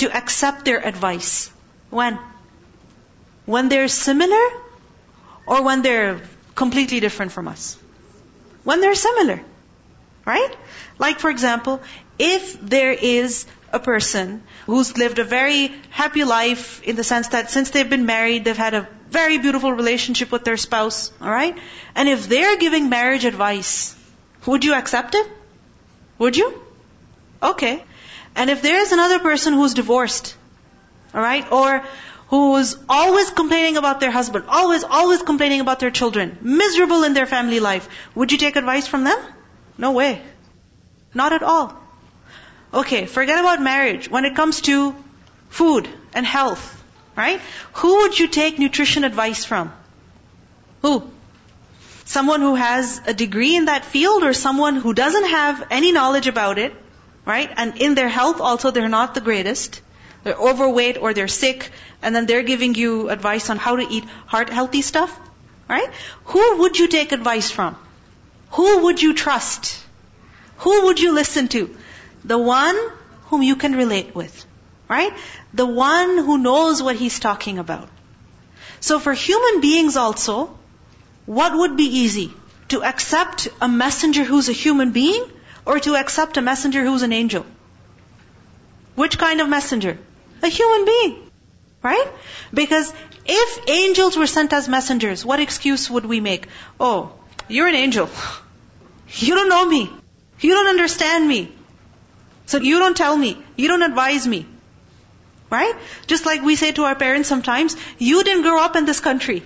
To 0.00 0.10
accept 0.16 0.64
their 0.64 0.84
advice. 0.86 1.50
When? 1.90 2.18
When 3.46 3.68
they're 3.68 3.88
similar 3.88 4.44
or 5.46 5.62
when 5.62 5.82
they're 5.82 6.20
completely 6.54 7.00
different 7.00 7.32
from 7.32 7.48
us? 7.48 7.78
When 8.64 8.80
they're 8.80 8.94
similar. 8.94 9.40
Right? 10.26 10.56
Like 10.98 11.18
for 11.18 11.30
example, 11.30 11.80
if 12.18 12.60
there 12.60 12.92
is 12.92 13.46
a 13.72 13.78
person 13.78 14.42
who's 14.66 14.96
lived 14.96 15.18
a 15.18 15.24
very 15.24 15.72
happy 15.90 16.24
life 16.24 16.82
in 16.82 16.96
the 16.96 17.04
sense 17.04 17.28
that 17.28 17.50
since 17.50 17.70
they've 17.70 17.88
been 17.88 18.06
married, 18.06 18.44
they've 18.44 18.56
had 18.56 18.74
a 18.74 18.88
very 19.10 19.38
beautiful 19.38 19.72
relationship 19.72 20.30
with 20.30 20.44
their 20.44 20.56
spouse, 20.56 21.12
alright? 21.20 21.56
And 21.94 22.08
if 22.08 22.28
they're 22.28 22.56
giving 22.56 22.88
marriage 22.88 23.24
advice, 23.24 23.94
would 24.46 24.64
you 24.64 24.74
accept 24.74 25.14
it? 25.14 25.26
Would 26.18 26.36
you? 26.36 26.62
Okay. 27.42 27.82
And 28.34 28.50
if 28.50 28.62
there 28.62 28.78
is 28.80 28.92
another 28.92 29.18
person 29.18 29.54
who's 29.54 29.74
divorced, 29.74 30.36
alright, 31.14 31.50
or 31.52 31.84
who's 32.28 32.76
always 32.88 33.30
complaining 33.30 33.76
about 33.76 34.00
their 34.00 34.10
husband, 34.10 34.44
always, 34.48 34.84
always 34.84 35.22
complaining 35.22 35.60
about 35.60 35.80
their 35.80 35.90
children, 35.90 36.38
miserable 36.40 37.04
in 37.04 37.14
their 37.14 37.26
family 37.26 37.60
life, 37.60 37.88
would 38.14 38.32
you 38.32 38.38
take 38.38 38.56
advice 38.56 38.86
from 38.86 39.04
them? 39.04 39.18
No 39.76 39.92
way. 39.92 40.22
Not 41.12 41.32
at 41.32 41.42
all. 41.42 41.76
Okay, 42.72 43.06
forget 43.06 43.40
about 43.40 43.60
marriage. 43.60 44.08
When 44.08 44.24
it 44.24 44.36
comes 44.36 44.60
to 44.62 44.94
food 45.48 45.88
and 46.14 46.24
health, 46.24 46.82
right? 47.16 47.40
Who 47.74 47.96
would 48.02 48.18
you 48.18 48.28
take 48.28 48.58
nutrition 48.58 49.02
advice 49.02 49.44
from? 49.44 49.72
Who? 50.82 51.10
Someone 52.04 52.40
who 52.40 52.54
has 52.54 53.00
a 53.06 53.14
degree 53.14 53.56
in 53.56 53.64
that 53.66 53.84
field 53.84 54.22
or 54.22 54.32
someone 54.32 54.76
who 54.76 54.94
doesn't 54.94 55.28
have 55.30 55.66
any 55.70 55.90
knowledge 55.92 56.28
about 56.28 56.58
it 56.58 56.72
Right? 57.26 57.50
And 57.56 57.76
in 57.76 57.94
their 57.94 58.08
health 58.08 58.40
also, 58.40 58.70
they're 58.70 58.88
not 58.88 59.14
the 59.14 59.20
greatest. 59.20 59.80
They're 60.22 60.34
overweight 60.34 60.98
or 60.98 61.14
they're 61.14 61.28
sick, 61.28 61.70
and 62.02 62.14
then 62.14 62.26
they're 62.26 62.42
giving 62.42 62.74
you 62.74 63.08
advice 63.08 63.48
on 63.50 63.56
how 63.56 63.76
to 63.76 63.86
eat 63.88 64.04
heart 64.26 64.50
healthy 64.50 64.82
stuff. 64.82 65.18
Right? 65.68 65.88
Who 66.24 66.58
would 66.58 66.78
you 66.78 66.88
take 66.88 67.12
advice 67.12 67.50
from? 67.50 67.76
Who 68.52 68.84
would 68.84 69.00
you 69.00 69.14
trust? 69.14 69.82
Who 70.58 70.86
would 70.86 71.00
you 71.00 71.12
listen 71.12 71.48
to? 71.48 71.76
The 72.24 72.38
one 72.38 72.76
whom 73.26 73.42
you 73.42 73.56
can 73.56 73.74
relate 73.76 74.14
with. 74.14 74.44
Right? 74.88 75.12
The 75.54 75.66
one 75.66 76.18
who 76.18 76.38
knows 76.38 76.82
what 76.82 76.96
he's 76.96 77.20
talking 77.20 77.58
about. 77.58 77.88
So 78.80 78.98
for 78.98 79.12
human 79.12 79.60
beings 79.60 79.96
also, 79.96 80.58
what 81.26 81.56
would 81.56 81.76
be 81.76 81.98
easy? 81.98 82.32
To 82.68 82.82
accept 82.82 83.48
a 83.60 83.68
messenger 83.68 84.24
who's 84.24 84.48
a 84.48 84.52
human 84.52 84.90
being 84.92 85.24
or 85.70 85.78
to 85.86 85.94
accept 85.94 86.36
a 86.36 86.42
messenger 86.42 86.84
who's 86.84 87.02
an 87.06 87.12
angel? 87.16 87.46
Which 88.96 89.18
kind 89.18 89.40
of 89.40 89.48
messenger? 89.48 89.98
A 90.42 90.48
human 90.48 90.84
being. 90.84 91.12
Right? 91.80 92.08
Because 92.52 92.92
if 93.24 93.70
angels 93.70 94.16
were 94.16 94.26
sent 94.26 94.52
as 94.52 94.68
messengers, 94.68 95.24
what 95.24 95.38
excuse 95.44 95.88
would 95.88 96.06
we 96.12 96.18
make? 96.20 96.48
Oh, 96.88 97.12
you're 97.48 97.68
an 97.74 97.82
angel. 97.86 98.10
You 99.20 99.34
don't 99.36 99.48
know 99.52 99.64
me. 99.68 99.78
You 100.40 100.50
don't 100.56 100.68
understand 100.68 101.26
me. 101.28 101.38
So 102.50 102.58
you 102.66 102.78
don't 102.82 102.96
tell 102.96 103.16
me. 103.22 103.30
You 103.56 103.66
don't 103.70 103.82
advise 103.86 104.26
me. 104.32 104.46
Right? 105.54 105.74
Just 106.12 106.26
like 106.26 106.44
we 106.50 106.54
say 106.60 106.70
to 106.76 106.84
our 106.90 106.94
parents 107.00 107.28
sometimes, 107.28 107.76
you 108.10 108.22
didn't 108.28 108.42
grow 108.42 108.60
up 108.66 108.76
in 108.76 108.84
this 108.90 109.00
country. 109.00 109.42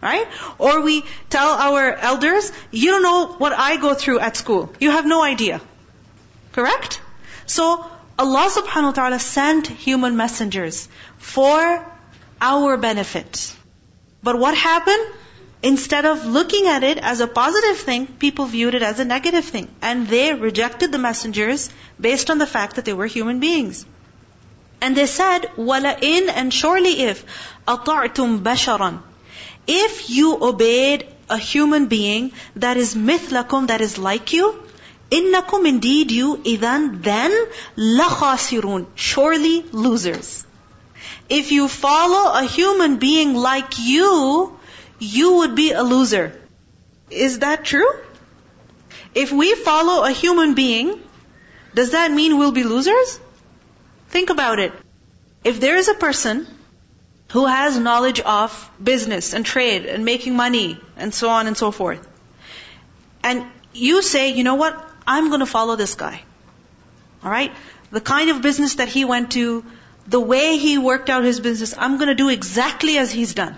Right? 0.00 0.26
Or 0.58 0.80
we 0.80 1.04
tell 1.28 1.50
our 1.50 1.92
elders, 1.92 2.50
you 2.70 2.90
don't 2.90 3.02
know 3.02 3.26
what 3.36 3.52
I 3.52 3.76
go 3.76 3.92
through 3.94 4.20
at 4.20 4.36
school. 4.36 4.72
You 4.80 4.90
have 4.92 5.04
no 5.04 5.22
idea. 5.22 5.60
Correct? 6.52 7.00
So, 7.46 7.84
Allah 8.18 8.48
subhanahu 8.50 8.92
wa 8.92 8.92
ta'ala 8.92 9.18
sent 9.18 9.66
human 9.66 10.16
messengers 10.16 10.88
for 11.18 11.84
our 12.40 12.76
benefit. 12.76 13.54
But 14.22 14.38
what 14.38 14.56
happened? 14.56 15.06
Instead 15.62 16.06
of 16.06 16.24
looking 16.24 16.66
at 16.66 16.82
it 16.82 16.96
as 16.96 17.20
a 17.20 17.26
positive 17.26 17.76
thing, 17.76 18.06
people 18.06 18.46
viewed 18.46 18.74
it 18.74 18.82
as 18.82 18.98
a 18.98 19.04
negative 19.04 19.44
thing. 19.44 19.68
And 19.82 20.08
they 20.08 20.32
rejected 20.32 20.92
the 20.92 20.98
messengers 20.98 21.68
based 22.00 22.30
on 22.30 22.38
the 22.38 22.46
fact 22.46 22.76
that 22.76 22.86
they 22.86 22.94
were 22.94 23.06
human 23.06 23.40
beings. 23.40 23.84
And 24.80 24.96
they 24.96 25.06
said, 25.06 25.42
وَلَئِن 25.58 26.30
And 26.34 26.52
surely 26.52 27.02
if 27.02 27.24
أَطَعْتُمْ 27.68 28.42
بَشَرًا 28.42 29.02
if 29.67 30.09
you 30.09 30.37
obeyed 30.41 31.07
a 31.29 31.37
human 31.37 31.87
being 31.87 32.31
that 32.55 32.77
is 32.77 32.95
mithlakum, 32.95 33.67
that 33.67 33.81
is 33.81 33.97
like 33.97 34.33
you, 34.33 34.63
innakum 35.09 35.67
indeed 35.67 36.11
you, 36.11 36.37
idan 36.37 37.01
then 37.01 37.31
lakhasirun, 37.75 38.87
surely 38.95 39.63
losers. 39.71 40.45
If 41.29 41.51
you 41.51 41.67
follow 41.67 42.33
a 42.33 42.43
human 42.43 42.97
being 42.97 43.33
like 43.33 43.79
you, 43.79 44.57
you 44.99 45.33
would 45.37 45.55
be 45.55 45.71
a 45.71 45.83
loser. 45.83 46.39
Is 47.09 47.39
that 47.39 47.65
true? 47.65 47.89
If 49.13 49.31
we 49.31 49.55
follow 49.55 50.03
a 50.03 50.11
human 50.11 50.53
being, 50.53 50.99
does 51.73 51.91
that 51.91 52.11
mean 52.11 52.37
we'll 52.37 52.51
be 52.51 52.63
losers? 52.63 53.19
Think 54.09 54.29
about 54.29 54.59
it. 54.59 54.73
If 55.43 55.59
there 55.59 55.77
is 55.77 55.87
a 55.87 55.93
person 55.93 56.47
who 57.35 57.45
has 57.47 57.77
knowledge 57.77 58.21
of 58.21 58.51
business 58.81 59.33
and 59.33 59.45
trade 59.45 59.85
and 59.93 60.05
making 60.05 60.35
money 60.35 60.77
and 60.95 61.13
so 61.13 61.29
on 61.29 61.47
and 61.47 61.57
so 61.61 61.69
forth. 61.69 62.07
And 63.21 63.43
you 63.73 64.01
say, 64.01 64.29
you 64.29 64.45
know 64.45 64.55
what? 64.55 64.77
I'm 65.05 65.27
going 65.27 65.41
to 65.41 65.51
follow 65.53 65.75
this 65.75 65.95
guy. 65.95 66.21
Alright? 67.25 67.51
The 67.91 67.99
kind 67.99 68.29
of 68.29 68.41
business 68.41 68.75
that 68.75 68.87
he 68.87 69.03
went 69.03 69.33
to, 69.33 69.65
the 70.07 70.21
way 70.21 70.55
he 70.55 70.77
worked 70.77 71.09
out 71.09 71.25
his 71.25 71.41
business, 71.41 71.75
I'm 71.77 71.97
going 71.97 72.07
to 72.07 72.15
do 72.15 72.29
exactly 72.29 72.97
as 72.97 73.11
he's 73.11 73.33
done. 73.33 73.57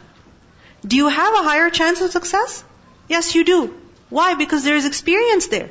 Do 0.84 0.96
you 0.96 1.08
have 1.08 1.36
a 1.36 1.44
higher 1.44 1.70
chance 1.70 2.02
of 2.02 2.10
success? 2.10 2.64
Yes, 3.08 3.36
you 3.36 3.46
do. 3.46 3.80
Why? 4.10 4.34
Because 4.34 4.64
there 4.64 4.76
is 4.76 4.88
experience 4.88 5.50
there. 5.56 5.70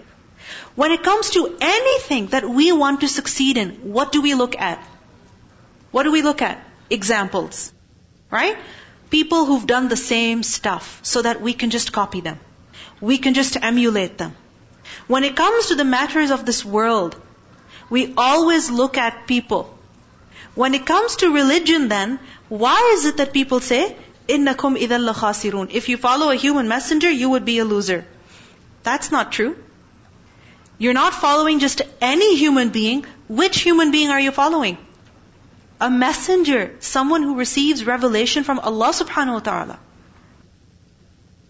When 0.76 0.92
it 0.92 1.02
comes 1.02 1.30
to 1.30 1.56
anything 1.60 2.28
that 2.28 2.48
we 2.48 2.70
want 2.70 3.00
to 3.00 3.08
succeed 3.08 3.56
in, 3.56 3.70
what 4.00 4.12
do 4.12 4.22
we 4.22 4.34
look 4.34 4.56
at? 4.56 4.90
What 5.90 6.04
do 6.04 6.12
we 6.12 6.22
look 6.22 6.40
at? 6.40 6.62
Examples. 6.88 7.72
Right? 8.29 8.57
People 9.09 9.45
who've 9.45 9.67
done 9.67 9.89
the 9.89 9.97
same 9.97 10.43
stuff 10.43 10.99
so 11.03 11.21
that 11.21 11.41
we 11.41 11.53
can 11.53 11.69
just 11.69 11.91
copy 11.91 12.21
them. 12.21 12.39
We 13.01 13.17
can 13.17 13.33
just 13.33 13.57
emulate 13.61 14.17
them. 14.17 14.35
When 15.07 15.23
it 15.23 15.35
comes 15.35 15.67
to 15.67 15.75
the 15.75 15.83
matters 15.83 16.31
of 16.31 16.45
this 16.45 16.63
world, 16.63 17.15
we 17.89 18.13
always 18.15 18.69
look 18.71 18.97
at 18.97 19.27
people. 19.27 19.77
When 20.55 20.73
it 20.73 20.85
comes 20.85 21.17
to 21.17 21.33
religion 21.33 21.87
then, 21.87 22.19
why 22.49 22.91
is 22.93 23.05
it 23.05 23.17
that 23.17 23.33
people 23.33 23.59
say, 23.59 23.95
إِنَّكُمْ 24.27 24.77
إِذَا 24.77 25.13
لَخَاسِرُونَ 25.13 25.71
If 25.71 25.89
you 25.89 25.97
follow 25.97 26.29
a 26.29 26.35
human 26.35 26.67
messenger, 26.67 27.09
you 27.09 27.29
would 27.29 27.45
be 27.45 27.59
a 27.59 27.65
loser. 27.65 28.05
That's 28.83 29.11
not 29.11 29.31
true. 29.31 29.55
You're 30.77 30.93
not 30.93 31.13
following 31.13 31.59
just 31.59 31.81
any 32.01 32.35
human 32.37 32.69
being. 32.69 33.05
Which 33.27 33.59
human 33.59 33.91
being 33.91 34.09
are 34.09 34.19
you 34.19 34.31
following? 34.31 34.77
A 35.80 35.90
messenger, 35.90 36.74
someone 36.80 37.22
who 37.22 37.36
receives 37.36 37.84
revelation 37.84 38.44
from 38.44 38.58
Allah 38.58 38.90
subhanahu 38.90 39.34
wa 39.34 39.40
ta'ala. 39.40 39.78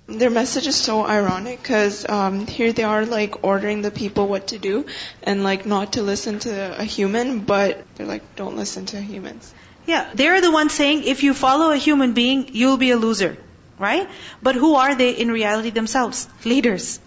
Their 0.08 0.30
message 0.30 0.66
is 0.68 0.76
so 0.76 1.04
ironic 1.04 1.60
because 1.60 2.08
um, 2.08 2.46
here 2.46 2.72
they 2.72 2.84
are 2.84 3.04
like 3.04 3.42
ordering 3.42 3.82
the 3.82 3.90
people 3.90 4.28
what 4.28 4.48
to 4.48 4.58
do 4.58 4.86
and 5.22 5.42
like 5.42 5.66
not 5.66 5.94
to 5.94 6.02
listen 6.02 6.38
to 6.40 6.80
a 6.80 6.84
human, 6.84 7.40
but 7.40 7.84
they're 7.96 8.06
like, 8.06 8.36
don't 8.36 8.56
listen 8.56 8.86
to 8.86 9.00
humans. 9.00 9.52
Yeah, 9.84 10.08
they're 10.14 10.40
the 10.40 10.50
ones 10.50 10.72
saying 10.72 11.04
if 11.04 11.22
you 11.24 11.34
follow 11.34 11.70
a 11.70 11.76
human 11.76 12.12
being, 12.12 12.50
you'll 12.52 12.76
be 12.76 12.92
a 12.92 12.96
loser. 12.96 13.36
Right? 13.78 14.08
But 14.42 14.54
who 14.54 14.74
are 14.74 14.94
they 14.94 15.10
in 15.10 15.30
reality 15.30 15.70
themselves? 15.70 16.28
Leaders. 16.44 16.98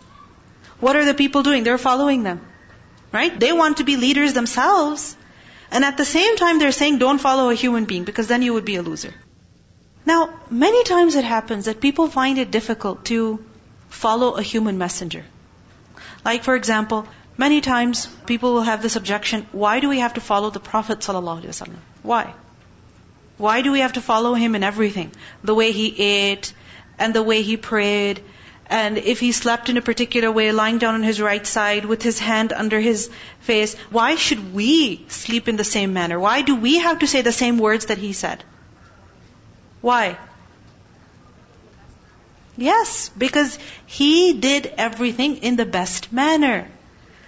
What 0.80 0.96
are 0.96 1.06
the 1.06 1.14
people 1.14 1.42
doing? 1.42 1.64
They're 1.64 1.78
following 1.78 2.24
them. 2.24 2.42
Right? 3.12 3.38
They 3.38 3.52
want 3.54 3.78
to 3.78 3.84
be 3.84 3.96
leaders 3.96 4.34
themselves. 4.34 5.16
And 5.72 5.86
at 5.86 5.98
the 5.98 6.06
same 6.06 6.36
time, 6.38 6.60
they're 6.60 6.72
saying 6.72 6.98
don't 6.98 7.20
follow 7.20 7.50
a 7.50 7.56
human 7.56 7.86
being 7.86 8.04
because 8.04 8.28
then 8.28 8.42
you 8.42 8.54
would 8.54 8.66
be 8.66 8.76
a 8.76 8.82
loser. 8.82 9.14
Now, 10.06 10.30
many 10.50 10.84
times 10.84 11.16
it 11.16 11.24
happens 11.24 11.66
that 11.66 11.80
people 11.80 12.08
find 12.08 12.38
it 12.38 12.52
difficult 12.52 13.06
to 13.06 13.44
follow 13.90 14.32
a 14.36 14.42
human 14.42 14.78
messenger. 14.78 15.26
Like, 16.26 16.44
for 16.44 16.56
example, 16.56 17.08
many 17.38 17.62
times 17.62 18.08
people 18.26 18.54
will 18.54 18.68
have 18.70 18.82
this 18.82 18.96
objection, 18.96 19.46
why 19.52 19.80
do 19.80 19.90
we 19.90 20.00
have 20.00 20.16
to 20.16 20.22
follow 20.22 20.50
the 20.50 20.60
Prophet 20.60 21.00
ﷺ? 21.00 21.76
Why? 22.04 22.34
Why 23.38 23.62
do 23.62 23.72
we 23.72 23.80
have 23.80 23.94
to 23.94 24.02
follow 24.02 24.34
him 24.34 24.56
in 24.56 24.64
everything? 24.64 25.12
The 25.44 25.56
way 25.56 25.72
he 25.72 25.88
ate, 25.98 26.54
and 26.98 27.14
the 27.14 27.24
way 27.24 27.42
he 27.42 27.56
prayed, 27.58 28.22
and 28.69 28.99
if 28.99 29.21
he 29.21 29.33
slept 29.33 29.69
in 29.69 29.77
a 29.77 29.83
particular 29.83 30.31
way, 30.33 30.51
lying 30.51 30.79
down 30.79 30.95
on 30.95 31.03
his 31.03 31.21
right 31.21 31.47
side 31.47 31.85
with 31.85 32.03
his 32.03 32.19
hand 32.19 32.53
under 32.53 32.81
his 32.81 33.11
face, 33.41 33.75
why 33.91 34.15
should 34.15 34.55
we 34.55 35.05
sleep 35.09 35.49
in 35.49 35.57
the 35.57 35.65
same 35.65 35.93
manner? 35.93 36.19
Why 36.19 36.43
do 36.43 36.57
we 36.57 36.79
have 36.79 37.01
to 37.01 37.07
say 37.07 37.21
the 37.23 37.33
same 37.33 37.59
words 37.59 37.87
that 37.87 37.99
he 37.99 38.13
said? 38.13 38.43
Why? 39.81 40.17
Yes, 42.57 43.11
because 43.19 43.59
he 43.87 44.33
did 44.33 44.73
everything 44.79 45.37
in 45.39 45.57
the 45.57 45.67
best 45.67 46.13
manner. 46.13 46.69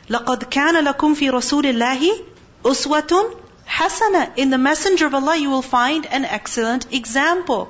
لَقَدْ 0.09 0.50
كَانَ 0.50 0.87
لَكُمْ 0.87 1.16
فِي 1.16 1.31
رَسُولِ 1.31 1.64
اللَّهِ 1.64 2.25
أُسْوَةٌ 2.62 3.37
حَسَنَةٌ 3.69 4.33
In 4.37 4.50
the 4.50 4.59
messenger 4.59 5.07
of 5.07 5.14
Allah 5.14 5.37
you 5.37 5.50
will 5.50 5.62
find 5.62 6.07
an 6.07 6.25
excellent 6.25 6.93
example. 6.93 7.69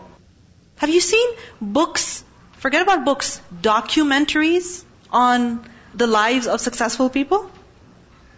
Have 0.76 0.90
you 0.90 1.00
seen 1.00 1.28
books, 1.61 2.23
forget 2.62 2.82
about 2.84 3.06
books, 3.06 3.41
documentaries 3.68 4.84
on 5.12 5.68
the 5.94 6.08
lives 6.08 6.48
of 6.48 6.62
successful 6.62 7.10
people? 7.10 7.50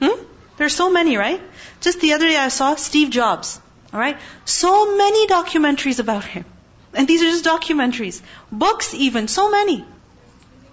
Hmm? 0.01 0.17
There's 0.57 0.75
so 0.75 0.89
many, 0.91 1.17
right? 1.17 1.41
Just 1.81 1.99
the 1.99 2.13
other 2.13 2.27
day 2.27 2.37
I 2.37 2.47
saw 2.47 2.75
Steve 2.75 3.09
Jobs. 3.09 3.59
Alright? 3.93 4.17
So 4.45 4.95
many 4.97 5.27
documentaries 5.27 5.99
about 5.99 6.23
him. 6.23 6.45
And 6.93 7.07
these 7.07 7.21
are 7.21 7.31
just 7.31 7.45
documentaries. 7.45 8.21
Books 8.51 8.93
even, 8.93 9.27
so 9.27 9.49
many. 9.51 9.85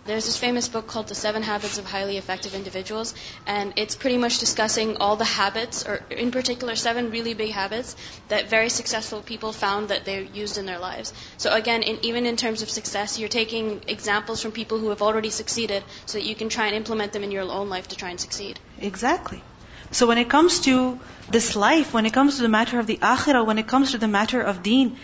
There's 0.06 0.24
this 0.24 0.38
famous 0.38 0.66
book 0.66 0.86
called 0.86 1.08
The 1.08 1.14
Seven 1.14 1.42
Habits 1.42 1.76
of 1.76 1.84
Highly 1.84 2.16
Effective 2.16 2.54
Individuals, 2.54 3.14
and 3.46 3.74
it's 3.76 3.94
pretty 3.94 4.16
much 4.16 4.38
discussing 4.38 4.96
all 4.96 5.16
the 5.16 5.26
habits, 5.26 5.86
or 5.86 6.02
in 6.10 6.30
particular, 6.30 6.74
seven 6.74 7.10
really 7.10 7.34
big 7.34 7.50
habits 7.50 7.96
that 8.28 8.48
very 8.48 8.70
successful 8.70 9.20
people 9.20 9.52
found 9.52 9.88
that 9.88 10.06
they 10.06 10.22
used 10.24 10.56
in 10.56 10.64
their 10.64 10.78
lives. 10.78 11.12
So 11.36 11.52
again, 11.52 11.82
in, 11.82 11.98
even 12.02 12.24
in 12.24 12.36
terms 12.36 12.62
of 12.62 12.70
success, 12.70 13.18
you're 13.18 13.28
taking 13.28 13.82
examples 13.88 14.40
from 14.42 14.52
people 14.52 14.78
who 14.78 14.88
have 14.88 15.02
already 15.02 15.30
succeeded 15.30 15.84
so 16.06 16.16
that 16.16 16.24
you 16.24 16.34
can 16.34 16.48
try 16.48 16.66
and 16.66 16.74
implement 16.74 17.12
them 17.12 17.22
in 17.22 17.30
your 17.30 17.42
own 17.42 17.68
life 17.68 17.88
to 17.88 17.96
try 17.96 18.08
and 18.08 18.18
succeed. 18.18 18.58
Exactly. 18.80 19.42
So 19.90 20.06
when 20.06 20.18
it 20.18 20.30
comes 20.30 20.60
to 20.60 20.98
this 21.30 21.56
life, 21.56 21.92
when 21.92 22.06
it 22.06 22.12
comes 22.14 22.36
to 22.36 22.42
the 22.42 22.48
matter 22.48 22.78
of 22.78 22.86
the 22.86 22.96
akhirah, 22.96 23.44
when 23.44 23.58
it 23.58 23.66
comes 23.66 23.92
to 23.92 23.98
the 23.98 24.08
matter 24.08 24.40
of 24.40 24.62
deen, 24.62 24.96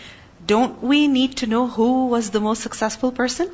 don't 0.45 0.81
we 0.81 1.07
need 1.07 1.37
to 1.37 1.47
know 1.47 1.67
who 1.67 2.07
was 2.07 2.31
the 2.31 2.39
most 2.39 2.61
successful 2.61 3.11
person? 3.11 3.49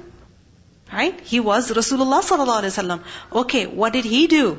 Right? 0.92 1.20
He 1.20 1.40
was 1.40 1.70
Rasulullah 1.70 2.22
sallallahu 2.22 2.62
alaihi 2.62 2.74
wasallam. 2.74 3.00
Okay, 3.32 3.66
what 3.66 3.92
did 3.92 4.04
he 4.04 4.26
do? 4.26 4.58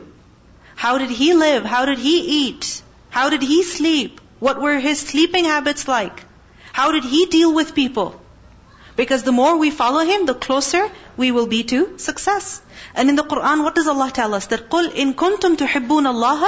How 0.75 0.97
did 0.97 1.10
he 1.10 1.34
live? 1.34 1.65
How 1.65 1.86
did 1.86 1.99
he 1.99 2.17
eat? 2.41 2.82
How 3.10 3.30
did 3.30 3.41
he 3.41 3.63
sleep? 3.63 4.21
What 4.39 4.62
were 4.62 4.80
his 4.80 4.99
sleeping 4.99 5.45
habits 5.45 5.88
like? 5.88 6.23
How 6.71 6.91
did 6.91 7.04
he 7.04 7.25
deal 7.25 7.54
with 7.54 7.75
people? 7.75 8.21
Because 8.95 9.23
the 9.23 9.32
more 9.32 9.58
we 9.58 9.71
follow 9.71 10.06
him, 10.06 10.25
the 10.25 10.34
closer 10.34 10.89
we 11.17 11.32
will 11.32 11.47
be 11.47 11.63
to 11.63 11.97
success. 11.97 12.62
And 12.93 13.10
in 13.10 13.15
the 13.15 13.23
Quran, 13.23 13.63
what 13.63 13.75
does 13.75 13.88
Allah 13.88 14.12
tell 14.12 14.34
us? 14.34 14.47
That 14.47 14.69
قُلْ 14.69 14.89
إِن 14.89 15.13
كُنْتُمْ 15.15 15.58
تُحِبُّونَ 15.58 16.06
اللَّهَ 16.13 16.47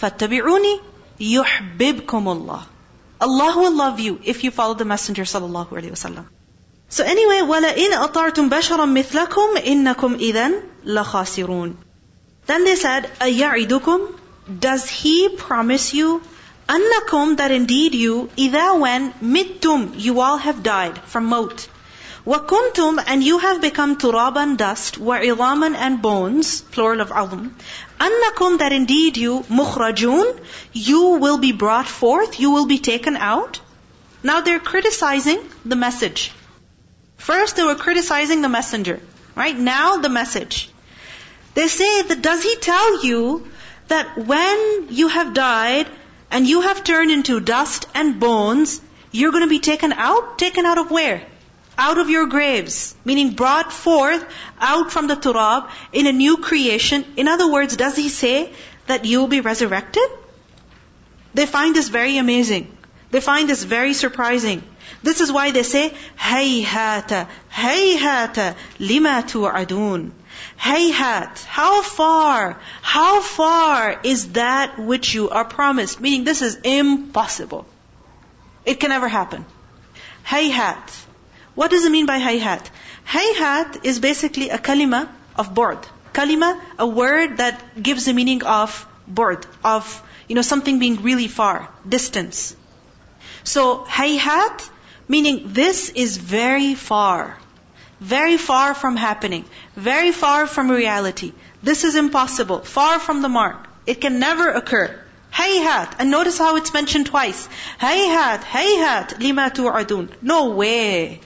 فَاتَّبِعُونِي 0.00 0.80
يُحْبِبْكُمُ 1.20 2.06
اللَّهِ 2.06 2.62
Allah 3.20 3.52
will 3.56 3.76
love 3.76 4.00
you 4.00 4.20
if 4.22 4.44
you 4.44 4.50
follow 4.50 4.74
the 4.74 4.84
Messenger 4.84 5.22
sallallahu 5.22 5.68
alaihi 5.68 5.90
wasallam. 5.90 6.26
So 6.88 7.04
anyway, 7.04 7.40
وَلَئِنْ 7.40 7.92
أَطَعْتُمْ 8.06 8.50
بَشَرًا 8.50 8.84
مِثْلَكُمْ 8.84 9.56
إِنَّكُمْ 9.64 10.18
إِذًا 10.20 10.62
لَخَاسِرُونَ 10.84 11.74
Then 12.44 12.64
they 12.64 12.76
said, 12.76 13.10
أَيَعِدُكُمْ 13.18 14.60
Does 14.60 14.90
he 14.90 15.30
promise 15.30 15.94
you 15.94 16.20
أَنَّكُمْ 16.68 17.38
That 17.38 17.50
indeed 17.50 17.94
you, 17.94 18.28
إِذَا 18.36 18.78
when 18.78 19.14
مِتْتُمْ 19.22 19.94
You 20.00 20.20
all 20.20 20.36
have 20.36 20.62
died 20.62 20.98
from 21.06 21.24
maut. 21.24 21.66
وَكُنْتُمْ 22.26 23.02
And 23.06 23.24
you 23.24 23.38
have 23.38 23.62
become 23.62 23.96
turaban 23.96 24.58
dust, 24.58 25.00
وَعِظَامًا 25.00 25.74
and 25.74 26.02
bones, 26.02 26.60
plural 26.60 27.00
of 27.00 27.08
عظم. 27.08 27.52
أَنَّكُمْ 27.98 28.58
That 28.58 28.72
indeed 28.72 29.16
you, 29.16 29.46
مُخْرَجُونَ 29.48 30.38
You 30.74 31.02
will 31.24 31.38
be 31.38 31.52
brought 31.52 31.88
forth, 31.88 32.38
you 32.38 32.50
will 32.50 32.66
be 32.66 32.78
taken 32.78 33.16
out. 33.16 33.60
Now 34.22 34.42
they're 34.42 34.60
criticizing 34.60 35.38
the 35.64 35.74
message. 35.74 36.32
First 37.27 37.57
they 37.57 37.63
were 37.63 37.75
criticizing 37.75 38.41
the 38.41 38.47
messenger. 38.47 39.01
Right? 39.35 39.57
Now 39.59 39.97
the 39.97 40.07
message. 40.07 40.69
They 41.55 41.67
say 41.67 42.03
that 42.03 42.21
does 42.21 42.41
he 42.41 42.55
tell 42.55 43.03
you 43.03 43.47
that 43.89 44.17
when 44.17 44.87
you 44.89 45.09
have 45.09 45.33
died 45.33 45.89
and 46.31 46.47
you 46.47 46.61
have 46.61 46.85
turned 46.85 47.11
into 47.11 47.41
dust 47.41 47.87
and 47.93 48.21
bones, 48.21 48.79
you're 49.11 49.33
going 49.33 49.43
to 49.43 49.49
be 49.49 49.59
taken 49.59 49.91
out? 49.91 50.37
Taken 50.37 50.65
out 50.65 50.77
of 50.77 50.89
where? 50.89 51.21
Out 51.77 51.97
of 51.97 52.09
your 52.09 52.27
graves. 52.27 52.95
Meaning 53.03 53.33
brought 53.33 53.73
forth 53.73 54.25
out 54.61 54.93
from 54.93 55.07
the 55.07 55.17
turab 55.17 55.69
in 55.91 56.07
a 56.07 56.13
new 56.13 56.37
creation. 56.37 57.03
In 57.17 57.27
other 57.27 57.51
words, 57.51 57.75
does 57.75 57.97
he 57.97 58.07
say 58.07 58.53
that 58.85 59.03
you 59.03 59.19
will 59.19 59.33
be 59.35 59.41
resurrected? 59.41 60.17
They 61.33 61.45
find 61.45 61.75
this 61.75 61.89
very 61.89 62.17
amazing. 62.17 62.71
They 63.11 63.19
find 63.19 63.49
this 63.49 63.63
very 63.63 63.93
surprising. 63.93 64.63
This 65.03 65.21
is 65.21 65.31
why 65.31 65.51
they 65.51 65.63
say, 65.63 65.93
Hayhata, 66.17 67.27
Hayhata, 67.51 68.55
lima 68.79 69.23
tu'adun. 69.27 70.11
Hayhat, 70.59 71.43
how 71.45 71.81
far, 71.81 72.59
how 72.81 73.21
far 73.21 73.99
is 74.03 74.33
that 74.33 74.79
which 74.79 75.13
you 75.13 75.29
are 75.29 75.45
promised? 75.45 76.01
Meaning 76.01 76.23
this 76.23 76.41
is 76.41 76.57
impossible. 76.63 77.65
It 78.65 78.79
can 78.79 78.89
never 78.89 79.07
happen. 79.07 79.45
Hayhat. 80.25 81.05
What 81.55 81.71
does 81.71 81.85
it 81.85 81.91
mean 81.91 82.05
by 82.05 82.19
hayhat? 82.19 82.69
Hayhat 83.07 83.85
is 83.85 83.99
basically 83.99 84.49
a 84.49 84.57
kalima 84.57 85.09
of 85.35 85.53
bu'd. 85.53 85.87
Kalima, 86.13 86.59
a 86.77 86.87
word 86.87 87.37
that 87.37 87.81
gives 87.81 88.05
the 88.05 88.13
meaning 88.13 88.43
of 88.43 88.85
bu'd, 89.07 89.45
of, 89.63 90.03
you 90.27 90.35
know, 90.35 90.41
something 90.41 90.79
being 90.79 91.01
really 91.01 91.27
far, 91.27 91.69
distance. 91.87 92.55
So, 93.43 93.85
hayhat 93.85 94.69
Meaning 95.07 95.53
this 95.53 95.89
is 95.89 96.17
very 96.17 96.75
far. 96.75 97.37
Very 97.99 98.37
far 98.37 98.73
from 98.73 98.95
happening. 98.95 99.45
Very 99.75 100.11
far 100.11 100.47
from 100.47 100.69
reality. 100.69 101.33
This 101.63 101.83
is 101.83 101.95
impossible. 101.95 102.59
Far 102.59 102.99
from 102.99 103.21
the 103.21 103.29
mark. 103.29 103.67
It 103.85 104.01
can 104.01 104.19
never 104.19 104.49
occur. 104.49 104.99
Hayhat. 105.33 105.95
And 105.99 106.11
notice 106.11 106.37
how 106.37 106.57
it's 106.57 106.73
mentioned 106.73 107.07
twice. 107.07 107.47
Hayhat, 107.79 108.41
hayhat, 108.41 109.19
lima 109.19 109.49
tu'adun. 109.49 110.09
No 110.21 110.49
way. 110.49 111.21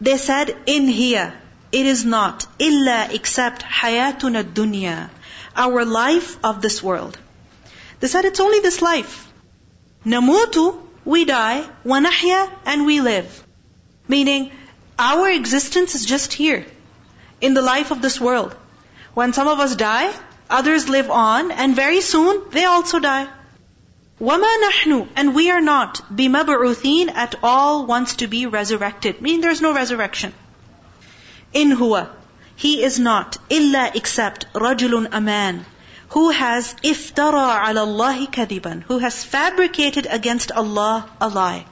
They 0.00 0.16
said, 0.16 0.56
in 0.66 0.86
here, 0.86 1.34
it 1.72 1.86
is 1.86 2.04
not, 2.04 2.46
illa 2.58 3.08
except 3.10 3.62
hayatuna 3.62 4.44
dunya, 4.44 5.10
our 5.56 5.84
life 5.84 6.38
of 6.44 6.62
this 6.62 6.82
world. 6.82 7.18
They 8.00 8.06
said 8.06 8.24
it's 8.24 8.40
only 8.40 8.60
this 8.60 8.80
life. 8.80 9.30
Namutu, 10.06 10.80
we 11.07 11.25
die, 11.25 11.65
wa 11.83 11.99
nahya, 11.99 12.49
and 12.65 12.85
we 12.85 13.01
live. 13.01 13.43
Meaning, 14.07 14.51
our 14.97 15.29
existence 15.29 15.95
is 15.95 16.05
just 16.05 16.33
here, 16.33 16.65
in 17.41 17.53
the 17.53 17.61
life 17.61 17.91
of 17.91 18.01
this 18.01 18.19
world. 18.21 18.55
When 19.13 19.33
some 19.33 19.47
of 19.47 19.59
us 19.59 19.75
die, 19.75 20.11
others 20.49 20.89
live 20.89 21.09
on, 21.11 21.51
and 21.51 21.75
very 21.75 22.01
soon 22.01 22.49
they 22.51 22.65
also 22.65 22.99
die. 22.99 23.27
وَمَا 24.21 24.53
نَحْنُ 24.63 25.07
And 25.15 25.35
we 25.35 25.49
are 25.51 25.61
not 25.61 26.01
بِمَبْعُثِينَ 26.15 27.13
at 27.13 27.35
all 27.43 27.85
wants 27.85 28.15
to 28.17 28.27
be 28.27 28.45
resurrected. 28.45 29.21
Meaning 29.21 29.41
there's 29.41 29.61
no 29.61 29.73
resurrection. 29.73 30.33
In 31.53 31.71
huwa. 31.71 32.09
He 32.55 32.83
is 32.83 32.99
not 32.99 33.37
illa 33.49 33.91
except 33.93 34.45
rajulun 34.53 35.09
a 35.11 35.19
man 35.19 35.65
who 36.09 36.29
has 36.29 36.75
iftara 36.83 37.45
ala 37.69 37.85
Allahi 37.85 38.27
kadiban, 38.27 38.83
who 38.83 38.99
has 38.99 39.23
fabricated 39.23 40.07
against 40.09 40.51
Allah 40.51 41.09
a 41.19 41.27
lie. 41.27 41.65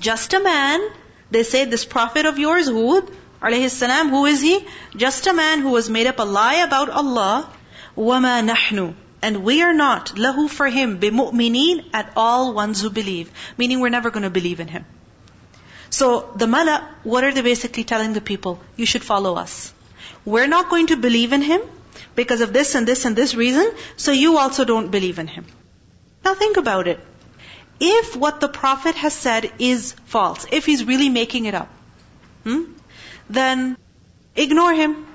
Just 0.00 0.34
a 0.34 0.40
man, 0.40 0.80
they 1.30 1.42
say 1.42 1.64
this 1.64 1.84
prophet 1.84 2.26
of 2.26 2.38
yours, 2.38 2.68
Hud, 2.68 3.10
alayhi 3.42 3.70
salam, 3.70 4.08
who 4.08 4.26
is 4.26 4.40
he? 4.40 4.64
Just 4.96 5.26
a 5.26 5.32
man 5.32 5.60
who 5.60 5.74
has 5.76 5.90
made 5.90 6.06
up 6.06 6.18
a 6.18 6.24
lie 6.24 6.62
about 6.66 6.90
Allah. 6.90 7.48
وَمَا 7.96 8.48
نَحْنُ 8.48 8.94
and 9.22 9.42
we 9.44 9.62
are 9.62 9.74
not 9.74 10.12
lahu 10.26 10.48
for 10.48 10.66
him 10.66 10.98
bimu'minin 11.00 11.84
at 11.92 12.12
all 12.16 12.54
ones 12.54 12.80
who 12.80 12.90
believe. 12.90 13.30
Meaning 13.58 13.80
we're 13.80 13.90
never 13.96 14.10
going 14.10 14.22
to 14.22 14.30
believe 14.30 14.60
in 14.60 14.68
him. 14.68 14.84
So 15.90 16.32
the 16.36 16.46
mala, 16.46 16.88
what 17.02 17.24
are 17.24 17.32
they 17.32 17.42
basically 17.42 17.84
telling 17.84 18.14
the 18.14 18.20
people? 18.20 18.60
You 18.76 18.86
should 18.86 19.04
follow 19.04 19.34
us. 19.34 19.74
We're 20.24 20.46
not 20.46 20.70
going 20.70 20.86
to 20.88 20.96
believe 20.96 21.32
in 21.32 21.42
him 21.42 21.60
because 22.15 22.41
of 22.41 22.53
this 22.53 22.75
and 22.75 22.87
this 22.87 23.05
and 23.05 23.15
this 23.15 23.35
reason, 23.35 23.71
so 23.97 24.11
you 24.11 24.37
also 24.37 24.65
don't 24.65 24.89
believe 24.89 25.19
in 25.19 25.27
him. 25.27 25.45
Now 26.23 26.33
think 26.33 26.57
about 26.57 26.87
it. 26.87 26.99
If 27.79 28.15
what 28.15 28.39
the 28.39 28.47
Prophet 28.47 28.95
has 28.95 29.13
said 29.13 29.51
is 29.59 29.93
false, 30.05 30.45
if 30.51 30.65
he's 30.65 30.83
really 30.85 31.09
making 31.09 31.45
it 31.45 31.53
up, 31.53 31.69
hmm, 32.43 32.63
then 33.29 33.77
ignore 34.35 34.73
him. 34.73 35.05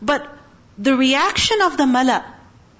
But 0.00 0.28
the 0.76 0.96
reaction 0.96 1.62
of 1.62 1.76
the 1.76 1.86
mala 1.86 2.24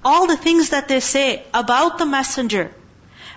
all 0.03 0.27
the 0.27 0.37
things 0.37 0.69
that 0.69 0.87
they 0.87 0.99
say 0.99 1.43
about 1.53 1.97
the 1.97 2.05
messenger 2.05 2.71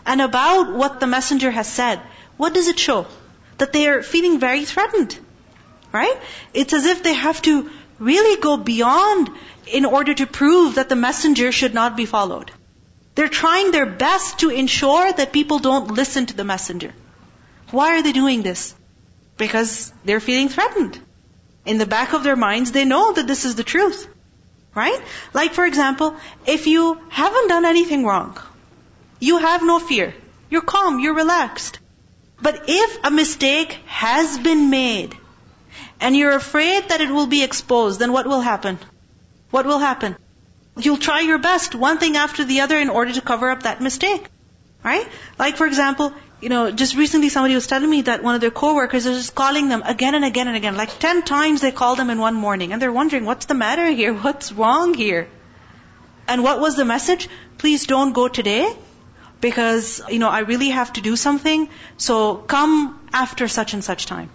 and 0.05 0.20
about 0.20 0.75
what 0.75 1.01
the 1.01 1.07
messenger 1.07 1.51
has 1.51 1.68
said, 1.68 2.01
what 2.37 2.55
does 2.55 2.68
it 2.68 2.79
show? 2.79 3.07
That 3.59 3.72
they 3.72 3.88
are 3.88 4.03
feeling 4.03 4.38
very 4.38 4.64
threatened. 4.64 5.18
Right? 5.92 6.18
It's 6.53 6.72
as 6.72 6.85
if 6.85 7.03
they 7.03 7.14
have 7.14 7.40
to 7.42 7.70
really 7.99 8.40
go 8.40 8.57
beyond 8.57 9.31
in 9.66 9.85
order 9.85 10.14
to 10.14 10.26
prove 10.26 10.76
that 10.76 10.88
the 10.88 10.96
messenger 10.96 11.52
should 11.52 11.74
not 11.74 11.96
be 11.96 12.07
followed. 12.07 12.50
They're 13.14 13.29
trying 13.29 13.70
their 13.70 13.87
best 13.87 14.40
to 14.40 14.50
ensure 14.50 15.12
that 15.12 15.33
people 15.33 15.59
don't 15.59 15.92
listen 15.92 16.26
to 16.26 16.37
the 16.37 16.44
messenger. 16.44 16.92
Why 17.70 17.98
are 17.98 18.02
they 18.02 18.12
doing 18.12 18.42
this? 18.42 18.74
Because 19.37 19.92
they're 20.05 20.20
feeling 20.20 20.48
threatened. 20.48 21.00
In 21.64 21.79
the 21.79 21.87
back 21.87 22.12
of 22.12 22.22
their 22.22 22.37
minds, 22.37 22.72
they 22.72 22.85
know 22.85 23.12
that 23.12 23.26
this 23.26 23.44
is 23.44 23.55
the 23.55 23.64
truth. 23.64 24.07
Right? 24.74 25.00
Like 25.33 25.55
for 25.55 25.64
example, 25.64 26.16
if 26.46 26.66
you 26.66 27.00
haven't 27.09 27.48
done 27.48 27.64
anything 27.64 28.05
wrong, 28.05 28.38
you 29.18 29.38
have 29.38 29.62
no 29.62 29.79
fear. 29.79 30.14
You're 30.50 30.61
calm, 30.61 31.00
you're 31.00 31.14
relaxed. 31.14 31.79
But 32.40 32.64
if 32.68 32.98
a 33.02 33.11
mistake 33.11 33.72
has 33.87 34.37
been 34.38 34.68
made, 34.68 35.16
and 36.00 36.14
you're 36.14 36.37
afraid 36.37 36.90
that 36.90 37.00
it 37.00 37.11
will 37.11 37.26
be 37.26 37.42
exposed, 37.42 37.98
then 37.98 38.12
what 38.12 38.26
will 38.26 38.42
happen? 38.42 38.79
What 39.50 39.66
will 39.66 39.78
happen? 39.78 40.16
You'll 40.76 40.98
try 40.98 41.20
your 41.20 41.38
best, 41.38 41.74
one 41.74 41.98
thing 41.98 42.16
after 42.16 42.44
the 42.44 42.61
other, 42.61 42.78
in 42.78 42.90
order 42.90 43.12
to 43.12 43.20
cover 43.20 43.50
up 43.50 43.62
that 43.62 43.80
mistake. 43.80 44.28
Right? 44.85 45.09
Like 45.38 45.56
for 45.56 45.66
example, 45.66 46.12
you 46.40 46.48
know, 46.48 46.70
just 46.70 46.96
recently 46.96 47.28
somebody 47.28 47.54
was 47.54 47.66
telling 47.66 47.88
me 47.88 48.02
that 48.02 48.22
one 48.22 48.35
of 48.35 48.40
their 48.40 48.50
coworkers 48.50 49.06
is 49.06 49.16
just 49.16 49.35
calling 49.35 49.68
them 49.68 49.82
again 49.85 50.14
and 50.14 50.24
again 50.24 50.48
and 50.48 50.56
again. 50.56 50.76
Like 50.76 50.98
ten 50.98 51.22
times 51.22 51.61
they 51.61 51.72
called 51.72 51.98
them 51.98 52.11
in 52.11 52.18
one 52.18 52.35
morning. 52.35 52.72
And 52.72 52.82
they're 52.82 52.92
wondering, 52.92 53.24
what's 53.24 53.46
the 53.46 53.54
matter 53.54 53.90
here? 53.90 54.12
What's 54.26 54.52
wrong 54.52 54.94
here? 54.94 55.28
And 56.28 56.42
what 56.42 56.61
was 56.61 56.76
the 56.76 56.85
message? 56.85 57.28
Please 57.59 57.87
don't 57.87 58.12
go 58.12 58.28
today 58.28 58.70
because, 59.40 60.02
you 60.09 60.18
know, 60.18 60.28
I 60.28 60.40
really 60.40 60.70
have 60.70 60.92
to 60.94 61.00
do 61.00 61.16
something. 61.16 61.68
So 61.96 62.35
come 62.35 63.09
after 63.12 63.48
such 63.48 63.74
and 63.74 63.82
such 63.82 64.06
time. 64.06 64.30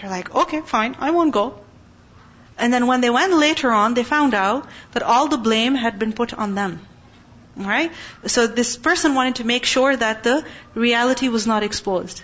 They're 0.00 0.10
like, 0.10 0.34
okay, 0.34 0.60
fine, 0.60 0.96
I 0.98 1.10
won't 1.12 1.32
go. 1.32 1.61
And 2.58 2.72
then 2.72 2.86
when 2.86 3.00
they 3.00 3.10
went 3.10 3.32
later 3.32 3.70
on, 3.70 3.94
they 3.94 4.04
found 4.04 4.34
out 4.34 4.66
that 4.92 5.02
all 5.02 5.28
the 5.28 5.38
blame 5.38 5.74
had 5.74 5.98
been 5.98 6.12
put 6.12 6.34
on 6.34 6.54
them. 6.54 6.80
Right? 7.56 7.92
So 8.26 8.46
this 8.46 8.76
person 8.76 9.14
wanted 9.14 9.36
to 9.36 9.44
make 9.44 9.64
sure 9.64 9.94
that 9.94 10.22
the 10.22 10.44
reality 10.74 11.28
was 11.28 11.46
not 11.46 11.62
exposed. 11.62 12.22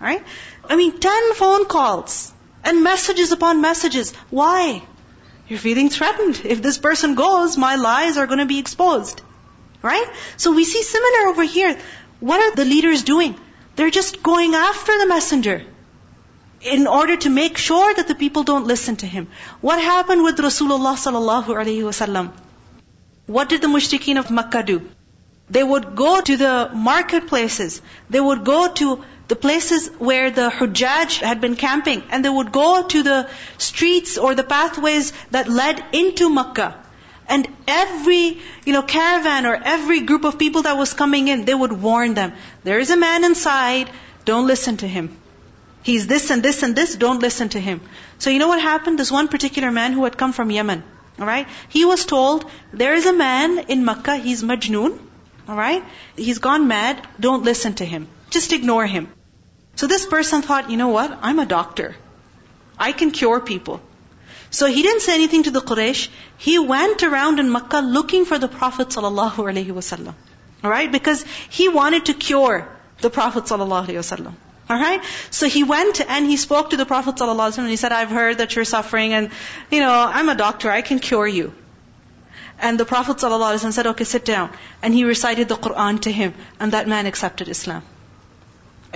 Right? 0.00 0.22
I 0.64 0.76
mean, 0.76 0.98
10 0.98 1.34
phone 1.34 1.66
calls 1.66 2.32
and 2.64 2.82
messages 2.82 3.32
upon 3.32 3.60
messages. 3.60 4.12
Why? 4.30 4.82
You're 5.48 5.58
feeling 5.58 5.88
threatened. 5.88 6.42
If 6.44 6.60
this 6.60 6.78
person 6.78 7.14
goes, 7.14 7.56
my 7.56 7.76
lies 7.76 8.18
are 8.18 8.26
going 8.26 8.40
to 8.40 8.46
be 8.46 8.58
exposed. 8.58 9.22
Right? 9.82 10.06
So 10.36 10.52
we 10.52 10.64
see 10.64 10.82
similar 10.82 11.28
over 11.28 11.42
here. 11.44 11.78
What 12.20 12.40
are 12.40 12.54
the 12.54 12.64
leaders 12.64 13.04
doing? 13.04 13.38
They're 13.76 13.90
just 13.90 14.22
going 14.22 14.54
after 14.54 14.98
the 14.98 15.06
messenger 15.06 15.64
in 16.60 16.86
order 16.86 17.16
to 17.16 17.30
make 17.30 17.56
sure 17.56 17.94
that 17.94 18.08
the 18.08 18.14
people 18.14 18.42
don't 18.42 18.66
listen 18.66 18.96
to 18.96 19.06
him. 19.06 19.28
What 19.60 19.80
happened 19.80 20.22
with 20.24 20.36
Rasulullah 20.38 20.94
sallallahu 20.96 21.46
alaihi 21.46 21.82
wasallam? 21.90 22.32
What 23.26 23.48
did 23.48 23.62
the 23.62 23.68
mushrikeen 23.68 24.18
of 24.18 24.30
Makkah 24.30 24.62
do? 24.62 24.88
They 25.50 25.62
would 25.62 25.94
go 25.96 26.20
to 26.20 26.36
the 26.36 26.70
marketplaces. 26.74 27.80
They 28.10 28.20
would 28.20 28.44
go 28.44 28.72
to 28.72 29.04
the 29.28 29.36
places 29.36 29.88
where 29.98 30.30
the 30.30 30.50
Hujjaj 30.50 31.20
had 31.20 31.40
been 31.40 31.56
camping. 31.56 32.02
And 32.10 32.24
they 32.24 32.28
would 32.28 32.52
go 32.52 32.82
to 32.82 33.02
the 33.02 33.28
streets 33.58 34.18
or 34.18 34.34
the 34.34 34.44
pathways 34.44 35.12
that 35.30 35.48
led 35.48 35.82
into 35.92 36.28
Makkah. 36.30 36.74
And 37.28 37.46
every, 37.66 38.38
you 38.64 38.72
know, 38.72 38.82
caravan 38.82 39.46
or 39.46 39.54
every 39.54 40.00
group 40.00 40.24
of 40.24 40.38
people 40.38 40.62
that 40.62 40.76
was 40.78 40.94
coming 40.94 41.28
in, 41.28 41.44
they 41.44 41.54
would 41.54 41.72
warn 41.72 42.14
them. 42.14 42.32
There 42.64 42.78
is 42.78 42.90
a 42.90 42.96
man 42.96 43.24
inside, 43.24 43.90
don't 44.24 44.46
listen 44.46 44.78
to 44.78 44.88
him. 44.88 45.16
He's 45.82 46.06
this 46.06 46.30
and 46.30 46.42
this 46.42 46.62
and 46.62 46.74
this, 46.74 46.96
don't 46.96 47.20
listen 47.20 47.48
to 47.50 47.60
him. 47.60 47.80
So 48.18 48.30
you 48.30 48.38
know 48.38 48.48
what 48.48 48.60
happened? 48.60 48.98
This 48.98 49.10
one 49.10 49.28
particular 49.28 49.70
man 49.70 49.92
who 49.92 50.04
had 50.04 50.16
come 50.16 50.32
from 50.32 50.50
Yemen. 50.50 50.82
Alright? 51.18 51.48
He 51.68 51.84
was 51.84 52.04
told, 52.04 52.44
there 52.72 52.94
is 52.94 53.06
a 53.06 53.12
man 53.12 53.58
in 53.58 53.84
Makkah, 53.84 54.16
he's 54.16 54.42
Majnoon. 54.42 54.98
Alright? 55.48 55.84
He's 56.16 56.38
gone 56.38 56.68
mad, 56.68 57.06
don't 57.18 57.44
listen 57.44 57.74
to 57.74 57.84
him. 57.84 58.08
Just 58.30 58.52
ignore 58.52 58.86
him. 58.86 59.08
So 59.76 59.86
this 59.86 60.06
person 60.06 60.42
thought, 60.42 60.70
you 60.70 60.76
know 60.76 60.88
what? 60.88 61.18
I'm 61.22 61.38
a 61.38 61.46
doctor. 61.46 61.96
I 62.78 62.92
can 62.92 63.10
cure 63.10 63.40
people. 63.40 63.80
So 64.50 64.66
he 64.66 64.82
didn't 64.82 65.02
say 65.02 65.14
anything 65.14 65.44
to 65.44 65.50
the 65.50 65.60
Quraysh. 65.60 66.08
He 66.38 66.58
went 66.58 67.02
around 67.02 67.38
in 67.38 67.50
Makkah 67.50 67.80
looking 67.80 68.24
for 68.24 68.38
the 68.38 68.48
Prophet 68.48 68.88
sallallahu 68.88 69.46
alaihi 69.52 69.72
wasallam. 69.78 70.14
Alright? 70.64 70.92
Because 70.92 71.24
he 71.50 71.68
wanted 71.68 72.06
to 72.06 72.14
cure 72.14 72.68
the 73.00 73.10
Prophet 73.10 73.44
sallallahu 73.44 73.86
alaihi 73.86 74.04
wasallam. 74.04 74.34
Alright? 74.69 75.01
So 75.29 75.47
he 75.47 75.63
went 75.63 76.01
and 76.01 76.25
he 76.25 76.37
spoke 76.37 76.69
to 76.69 76.77
the 76.77 76.85
Prophet 76.85 77.15
ﷺ 77.15 77.57
and 77.59 77.69
he 77.69 77.75
said, 77.75 77.91
I've 77.91 78.09
heard 78.09 78.37
that 78.37 78.55
you're 78.55 78.65
suffering 78.65 79.13
and, 79.13 79.29
you 79.69 79.81
know, 79.81 79.91
I'm 79.91 80.29
a 80.29 80.35
doctor, 80.35 80.71
I 80.71 80.81
can 80.81 80.99
cure 80.99 81.27
you. 81.27 81.53
And 82.59 82.79
the 82.79 82.85
Prophet 82.85 83.17
ﷺ 83.17 83.73
said, 83.73 83.87
okay, 83.87 84.03
sit 84.03 84.23
down. 84.23 84.51
And 84.81 84.93
he 84.93 85.03
recited 85.03 85.49
the 85.49 85.55
Quran 85.55 85.99
to 86.01 86.11
him 86.11 86.33
and 86.59 86.71
that 86.73 86.87
man 86.87 87.05
accepted 87.05 87.49
Islam. 87.49 87.83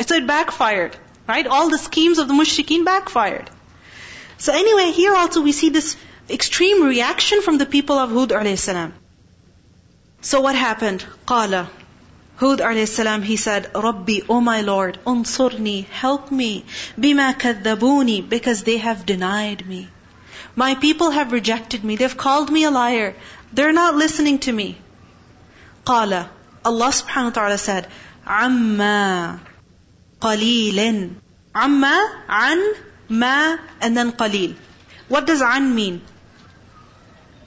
So 0.05 0.15
it 0.15 0.25
backfired. 0.25 0.95
Right? 1.27 1.45
All 1.45 1.69
the 1.69 1.77
schemes 1.77 2.19
of 2.19 2.29
the 2.29 2.33
mushrikeen 2.33 2.85
backfired. 2.85 3.49
So 4.37 4.53
anyway, 4.53 4.91
here 4.91 5.13
also 5.13 5.41
we 5.41 5.51
see 5.51 5.69
this 5.69 5.97
extreme 6.29 6.83
reaction 6.83 7.41
from 7.41 7.57
the 7.57 7.65
people 7.65 7.97
of 7.97 8.11
Hud 8.11 8.29
alayhi 8.29 8.93
So 10.21 10.41
what 10.41 10.55
happened? 10.55 11.05
قال 11.25 11.67
Hud 12.42 12.58
alayhi 12.58 13.22
he 13.22 13.36
said, 13.36 13.70
Rabbi, 13.72 14.20
O 14.28 14.40
my 14.40 14.62
Lord, 14.62 14.98
unsurni, 15.06 15.86
help 15.86 16.32
me, 16.32 16.64
bima 16.98 17.32
kadhabuni, 17.38 18.28
because 18.28 18.64
they 18.64 18.78
have 18.78 19.06
denied 19.06 19.66
me. 19.68 19.88
My 20.56 20.74
people 20.74 21.10
have 21.10 21.30
rejected 21.30 21.84
me. 21.84 21.94
They've 21.96 22.16
called 22.16 22.50
me 22.50 22.64
a 22.64 22.72
liar. 22.72 23.14
They're 23.52 23.72
not 23.72 23.94
listening 23.94 24.40
to 24.40 24.52
me. 24.52 24.76
Qala, 25.86 26.28
Allah 26.64 26.88
subhanahu 26.88 27.30
wa 27.30 27.30
ta'ala 27.30 27.58
said, 27.58 27.86
Amma 28.26 29.40
qalilin. 30.20 31.14
Amma, 31.54 31.94
an, 32.28 32.74
ma, 33.08 33.56
and 33.80 33.96
then. 33.96 34.56
What 35.08 35.26
does 35.26 35.42
an 35.42 35.74
mean? 35.76 36.02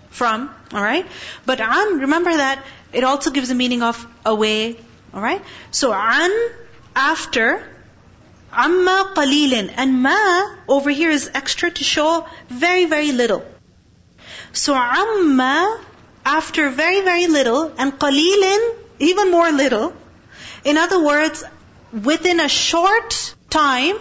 From, 0.10 0.50
alright? 0.74 1.06
But 1.46 1.60
an, 1.60 2.00
remember 2.00 2.36
that 2.38 2.66
it 2.94 3.04
also 3.04 3.30
gives 3.30 3.50
a 3.52 3.56
meaning 3.56 3.84
of 3.84 4.08
away, 4.26 4.78
Alright? 5.15 5.43
So 5.71 5.93
an, 5.93 6.33
after, 6.95 7.65
Amma 8.53 9.13
qalilin. 9.15 9.73
And 9.77 10.03
ma 10.03 10.57
over 10.69 10.91
here 10.91 11.11
is 11.11 11.31
extra 11.35 11.71
to 11.71 11.85
show 11.85 12.27
very, 12.49 12.85
very 12.87 13.13
little. 13.13 13.45
So 14.53 14.75
amma, 14.75 15.81
after 16.25 16.71
very, 16.71 17.03
very 17.03 17.29
little, 17.29 17.73
and 17.79 17.93
qalilin, 17.93 18.75
even 18.99 19.31
more 19.31 19.51
little. 19.53 19.93
In 20.65 20.77
other 20.77 21.03
words, 21.03 21.45
within 21.93 22.41
a 22.41 22.49
short 22.49 23.35
time, 23.49 23.97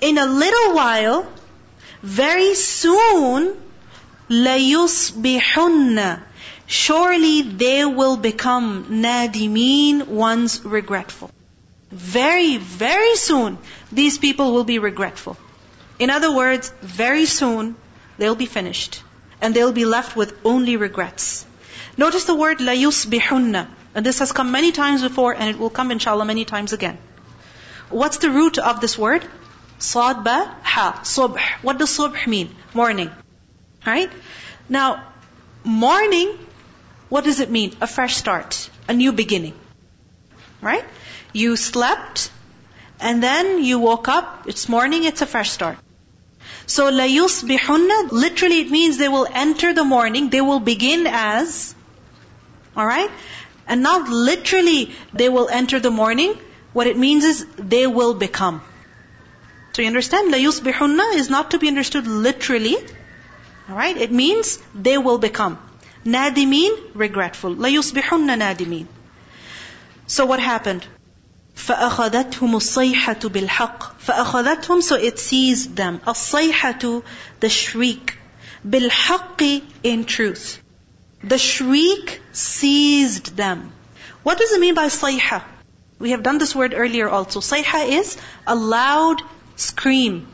in 0.00 0.18
a 0.18 0.26
little 0.26 0.74
while, 0.74 1.26
very 2.02 2.54
soon, 2.54 3.56
لَيُصْبِحُنَّ 4.28 6.22
Surely 6.65 7.41
they 7.41 7.85
will 7.85 8.17
become 8.17 8.85
nadimeen, 8.85 10.07
ones 10.07 10.63
regretful. 10.63 11.29
Very, 11.91 12.57
very 12.57 13.15
soon, 13.15 13.57
these 13.91 14.17
people 14.17 14.53
will 14.53 14.63
be 14.63 14.79
regretful. 14.79 15.37
In 15.99 16.09
other 16.09 16.33
words, 16.35 16.73
very 16.81 17.25
soon, 17.25 17.75
they'll 18.17 18.35
be 18.35 18.45
finished. 18.45 19.03
And 19.41 19.53
they'll 19.53 19.73
be 19.73 19.85
left 19.85 20.15
with 20.15 20.33
only 20.45 20.77
regrets. 20.77 21.45
Notice 21.97 22.23
the 22.25 22.35
word 22.35 22.61
la 22.61 22.71
yusbihunna. 22.71 23.67
And 23.93 24.05
this 24.05 24.19
has 24.19 24.31
come 24.31 24.51
many 24.51 24.71
times 24.71 25.01
before 25.03 25.35
and 25.35 25.49
it 25.49 25.59
will 25.59 25.69
come 25.69 25.91
inshallah 25.91 26.25
many 26.25 26.45
times 26.45 26.73
again. 26.73 26.97
What's 27.89 28.17
the 28.17 28.31
root 28.31 28.57
of 28.57 28.81
this 28.81 28.97
word? 28.97 29.23
Sad 29.77 30.23
ba 30.23 30.55
ha. 30.63 31.01
Subh. 31.03 31.39
What 31.61 31.77
does 31.77 31.95
subh 31.95 32.25
mean? 32.25 32.55
Morning. 32.73 33.11
Right? 33.85 34.09
Now, 34.69 35.03
morning, 35.63 36.39
what 37.13 37.25
does 37.25 37.39
it 37.39 37.51
mean? 37.51 37.73
A 37.79 37.85
fresh 37.85 38.15
start. 38.15 38.69
A 38.89 38.93
new 38.99 39.11
beginning. 39.11 39.53
Right? 40.61 40.85
You 41.31 41.55
slept, 41.55 42.31
and 42.99 43.21
then 43.21 43.63
you 43.63 43.79
woke 43.79 44.07
up, 44.07 44.47
it's 44.47 44.67
morning, 44.67 45.03
it's 45.03 45.21
a 45.21 45.27
fresh 45.27 45.51
start. 45.51 45.77
So 46.65 46.89
la 46.89 47.03
yusbihunna, 47.03 48.11
literally 48.11 48.61
it 48.61 48.71
means 48.71 48.97
they 48.97 49.09
will 49.09 49.27
enter 49.31 49.73
the 49.73 49.83
morning, 49.83 50.29
they 50.29 50.41
will 50.41 50.59
begin 50.59 51.05
as, 51.07 51.75
alright? 52.75 53.11
And 53.67 53.83
not 53.83 54.09
literally 54.09 54.91
they 55.13 55.27
will 55.29 55.49
enter 55.49 55.79
the 55.79 55.91
morning, 55.91 56.33
what 56.71 56.87
it 56.87 56.97
means 56.97 57.25
is 57.25 57.45
they 57.57 57.85
will 57.85 58.13
become. 58.13 58.61
So 59.73 59.83
you 59.83 59.87
understand? 59.87 60.31
La 60.31 60.37
yusbihunna 60.37 61.13
is 61.15 61.29
not 61.29 61.51
to 61.51 61.59
be 61.59 61.67
understood 61.67 62.07
literally, 62.07 62.77
alright? 63.69 63.97
It 63.97 64.11
means 64.11 64.57
they 64.73 64.97
will 64.97 65.19
become. 65.27 65.59
Nadimin, 66.04 66.76
regretful. 66.94 67.54
La 67.54 67.68
yusbihunna 67.68 68.38
nadimin. 68.38 68.86
So 70.06 70.26
what 70.26 70.40
happened? 70.40 70.86
فأخذتهم 71.58 72.56
الصيحة 72.56 73.28
بالحق 73.28 74.00
فأخذتهم 74.00 74.80
so 74.80 74.94
it 74.94 75.18
seized 75.18 75.76
them 75.76 76.00
الصيحة 76.06 77.02
the 77.40 77.48
shriek 77.48 78.16
بالحق 78.64 79.62
in 79.82 80.04
truth 80.04 80.62
the 81.24 81.36
shriek 81.36 82.20
seized 82.32 83.36
them 83.36 83.72
what 84.22 84.38
does 84.38 84.52
it 84.52 84.60
mean 84.60 84.74
by 84.74 84.86
صيحة 84.88 85.42
we 85.98 86.10
have 86.12 86.22
done 86.22 86.38
this 86.38 86.54
word 86.54 86.74
earlier 86.74 87.08
also 87.08 87.40
صيحة 87.40 87.88
is 87.88 88.16
a 88.46 88.54
loud 88.54 89.20
scream 89.56 90.28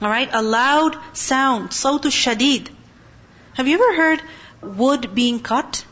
alright 0.00 0.30
a 0.32 0.42
loud 0.42 0.96
sound 1.14 1.70
صوت 1.70 2.06
الشديد 2.06 2.68
have 3.54 3.66
you 3.66 3.74
ever 3.74 3.96
heard 3.96 4.22
wood 4.65 5.13
being 5.13 5.39
cut 5.39 5.85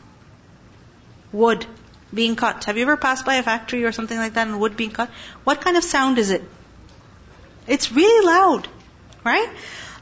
wood 1.32 1.66
being 2.14 2.36
cut. 2.36 2.64
Have 2.64 2.76
you 2.76 2.82
ever 2.82 2.96
passed 2.96 3.24
by 3.24 3.36
a 3.36 3.42
factory 3.42 3.84
or 3.84 3.92
something 3.92 4.16
like 4.16 4.34
that 4.34 4.46
and 4.46 4.60
wood 4.60 4.76
being 4.76 4.90
cut? 4.90 5.10
What 5.44 5.60
kind 5.60 5.76
of 5.76 5.84
sound 5.84 6.18
is 6.18 6.30
it? 6.30 6.42
It's 7.66 7.90
really 7.90 8.26
loud, 8.26 8.68
right? 9.24 9.48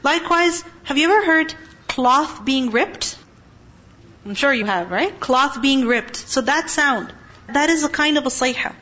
Likewise, 0.03 0.63
have 0.83 0.97
you 0.97 1.09
ever 1.11 1.25
heard 1.25 1.53
cloth 1.87 2.43
being 2.43 2.71
ripped? 2.71 3.17
I'm 4.25 4.35
sure 4.35 4.53
you 4.53 4.65
have, 4.65 4.91
right? 4.91 5.19
Cloth 5.19 5.61
being 5.61 5.85
ripped. 5.85 6.15
So 6.15 6.41
that 6.41 6.69
sound, 6.69 7.13
that 7.47 7.69
is 7.69 7.83
a 7.83 7.89
kind 7.89 8.17
of 8.17 8.25
a 8.25 8.29
sayha. 8.29 8.75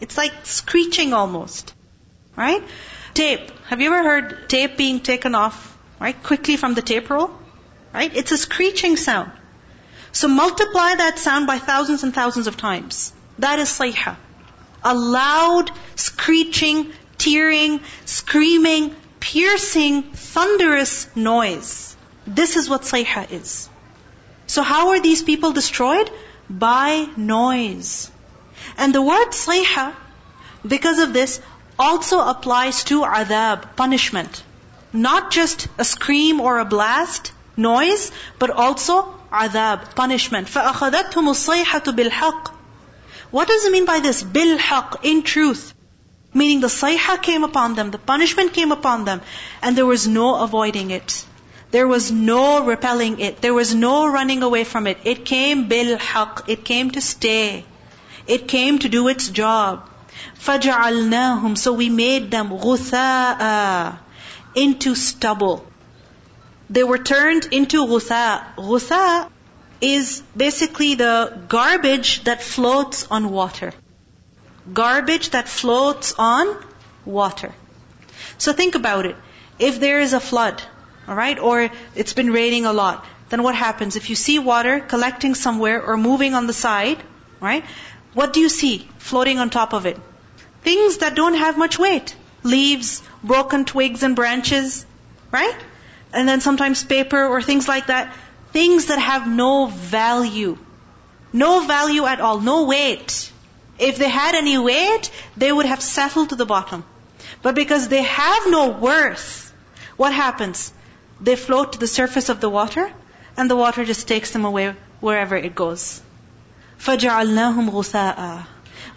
It's 0.00 0.16
like 0.16 0.32
screeching 0.44 1.12
almost, 1.12 1.74
right? 2.36 2.62
Tape. 3.14 3.50
Have 3.66 3.80
you 3.80 3.92
ever 3.92 4.02
heard 4.02 4.48
tape 4.48 4.76
being 4.76 5.00
taken 5.00 5.34
off, 5.34 5.76
right? 6.00 6.20
Quickly 6.22 6.56
from 6.56 6.74
the 6.74 6.82
tape 6.82 7.10
roll, 7.10 7.30
right? 7.92 8.14
It's 8.14 8.32
a 8.32 8.38
screeching 8.38 8.96
sound. 8.96 9.32
So 10.12 10.28
multiply 10.28 10.94
that 10.96 11.18
sound 11.18 11.46
by 11.46 11.58
thousands 11.58 12.02
and 12.02 12.14
thousands 12.14 12.46
of 12.46 12.56
times. 12.56 13.12
That 13.38 13.58
is 13.58 13.68
sayha. 13.68 14.16
A 14.82 14.94
loud, 14.94 15.70
screeching, 15.94 16.92
tearing, 17.18 17.80
screaming, 18.06 18.96
piercing, 19.20 20.02
thunderous 20.02 21.14
noise. 21.14 21.96
This 22.26 22.56
is 22.56 22.68
what 22.68 22.82
sayha 22.82 23.30
is. 23.30 23.68
So 24.46 24.62
how 24.62 24.88
are 24.90 25.00
these 25.00 25.22
people 25.22 25.52
destroyed? 25.52 26.10
By 26.48 27.08
noise. 27.16 28.10
And 28.76 28.94
the 28.94 29.02
word 29.02 29.28
sayha, 29.30 29.94
because 30.66 30.98
of 30.98 31.12
this, 31.12 31.40
also 31.78 32.20
applies 32.20 32.84
to 32.84 33.02
adab, 33.02 33.76
punishment. 33.76 34.42
Not 34.92 35.30
just 35.30 35.68
a 35.78 35.84
scream 35.84 36.40
or 36.40 36.58
a 36.58 36.64
blast, 36.64 37.32
noise, 37.59 38.11
but 38.39 38.49
also 38.49 39.13
adab, 39.31 39.95
punishment. 39.95 40.47
فَأَخَذَتْهُمُ 40.47 41.29
الصَّيْحَةُ 41.35 41.95
بِالْحَقِّ 41.95 42.51
What 43.31 43.47
does 43.47 43.65
it 43.65 43.71
mean 43.71 43.85
by 43.85 43.99
this? 43.99 44.23
بِالْحَقِّ, 44.23 44.99
in 45.03 45.23
truth. 45.23 45.73
Meaning 46.33 46.59
the 46.59 46.67
sayha 46.67 47.21
came 47.21 47.43
upon 47.43 47.75
them, 47.75 47.91
the 47.91 47.97
punishment 47.97 48.53
came 48.53 48.71
upon 48.71 49.05
them, 49.05 49.21
and 49.61 49.77
there 49.77 49.85
was 49.85 50.07
no 50.07 50.35
avoiding 50.35 50.91
it. 50.91 51.25
There 51.71 51.87
was 51.87 52.11
no 52.11 52.65
repelling 52.65 53.19
it. 53.19 53.41
There 53.41 53.53
was 53.53 53.73
no 53.73 54.07
running 54.07 54.43
away 54.43 54.63
from 54.63 54.87
it. 54.87 54.97
It 55.03 55.25
came 55.25 55.67
bil-haq. 55.67 56.43
It 56.47 56.63
came 56.63 56.91
to 56.91 57.01
stay. 57.01 57.65
It 58.27 58.47
came 58.47 58.79
to 58.79 58.89
do 58.89 59.07
its 59.07 59.27
job. 59.29 59.89
فَجَعَلْنَاهُمْ 60.39 61.57
So 61.57 61.73
we 61.73 61.89
made 61.89 62.31
them 62.31 62.49
غُثَاءً 62.49 63.97
into 64.55 64.95
stubble. 64.95 65.65
They 66.70 66.84
were 66.84 66.98
turned 66.98 67.46
into 67.50 67.84
ghutha. 67.84 68.54
Ghutha 68.56 69.28
is 69.80 70.22
basically 70.36 70.94
the 70.94 71.42
garbage 71.48 72.24
that 72.24 72.42
floats 72.42 73.06
on 73.10 73.30
water. 73.30 73.72
Garbage 74.72 75.30
that 75.30 75.48
floats 75.48 76.14
on 76.16 76.56
water. 77.04 77.52
So 78.38 78.52
think 78.52 78.76
about 78.76 79.06
it. 79.06 79.16
If 79.58 79.80
there 79.80 80.00
is 80.00 80.12
a 80.12 80.20
flood, 80.20 80.62
alright, 81.08 81.40
or 81.40 81.70
it's 81.96 82.12
been 82.12 82.30
raining 82.30 82.66
a 82.66 82.72
lot, 82.72 83.04
then 83.30 83.42
what 83.42 83.56
happens? 83.56 83.96
If 83.96 84.08
you 84.08 84.16
see 84.16 84.38
water 84.38 84.78
collecting 84.80 85.34
somewhere 85.34 85.82
or 85.82 85.96
moving 85.96 86.34
on 86.34 86.46
the 86.46 86.52
side, 86.52 87.02
right? 87.40 87.64
What 88.14 88.32
do 88.32 88.40
you 88.40 88.48
see 88.48 88.88
floating 88.98 89.38
on 89.38 89.50
top 89.50 89.72
of 89.72 89.86
it? 89.86 89.98
Things 90.62 90.98
that 90.98 91.16
don't 91.16 91.34
have 91.34 91.58
much 91.58 91.78
weight. 91.78 92.14
Leaves, 92.44 93.02
broken 93.24 93.64
twigs 93.64 94.02
and 94.02 94.14
branches, 94.14 94.86
right? 95.32 95.56
and 96.13 96.27
then 96.27 96.41
sometimes 96.41 96.83
paper 96.83 97.25
or 97.25 97.41
things 97.41 97.67
like 97.67 97.87
that. 97.87 98.13
Things 98.51 98.85
that 98.85 98.99
have 98.99 99.27
no 99.27 99.65
value. 99.67 100.57
No 101.33 101.65
value 101.67 102.05
at 102.05 102.21
all, 102.21 102.39
no 102.39 102.65
weight. 102.65 103.31
If 103.77 103.97
they 103.97 104.07
had 104.07 104.35
any 104.35 104.57
weight, 104.57 105.11
they 105.35 105.51
would 105.51 105.65
have 105.65 105.81
settled 105.81 106.29
to 106.29 106.35
the 106.35 106.45
bottom. 106.45 106.85
But 107.41 107.55
because 107.55 107.89
they 107.89 108.03
have 108.03 108.43
no 108.47 108.69
worth, 108.69 109.53
what 109.97 110.13
happens? 110.13 110.71
They 111.19 111.35
float 111.35 111.73
to 111.73 111.79
the 111.79 111.87
surface 111.87 112.29
of 112.29 112.39
the 112.39 112.49
water, 112.49 112.91
and 113.35 113.49
the 113.49 113.55
water 113.55 113.83
just 113.83 114.07
takes 114.07 114.31
them 114.31 114.45
away 114.45 114.75
wherever 115.01 115.35
it 115.35 115.55
goes. 115.55 116.01
فَجَعَلْنَاهُمْ 116.79 117.69
غُثَاءً 117.69 118.45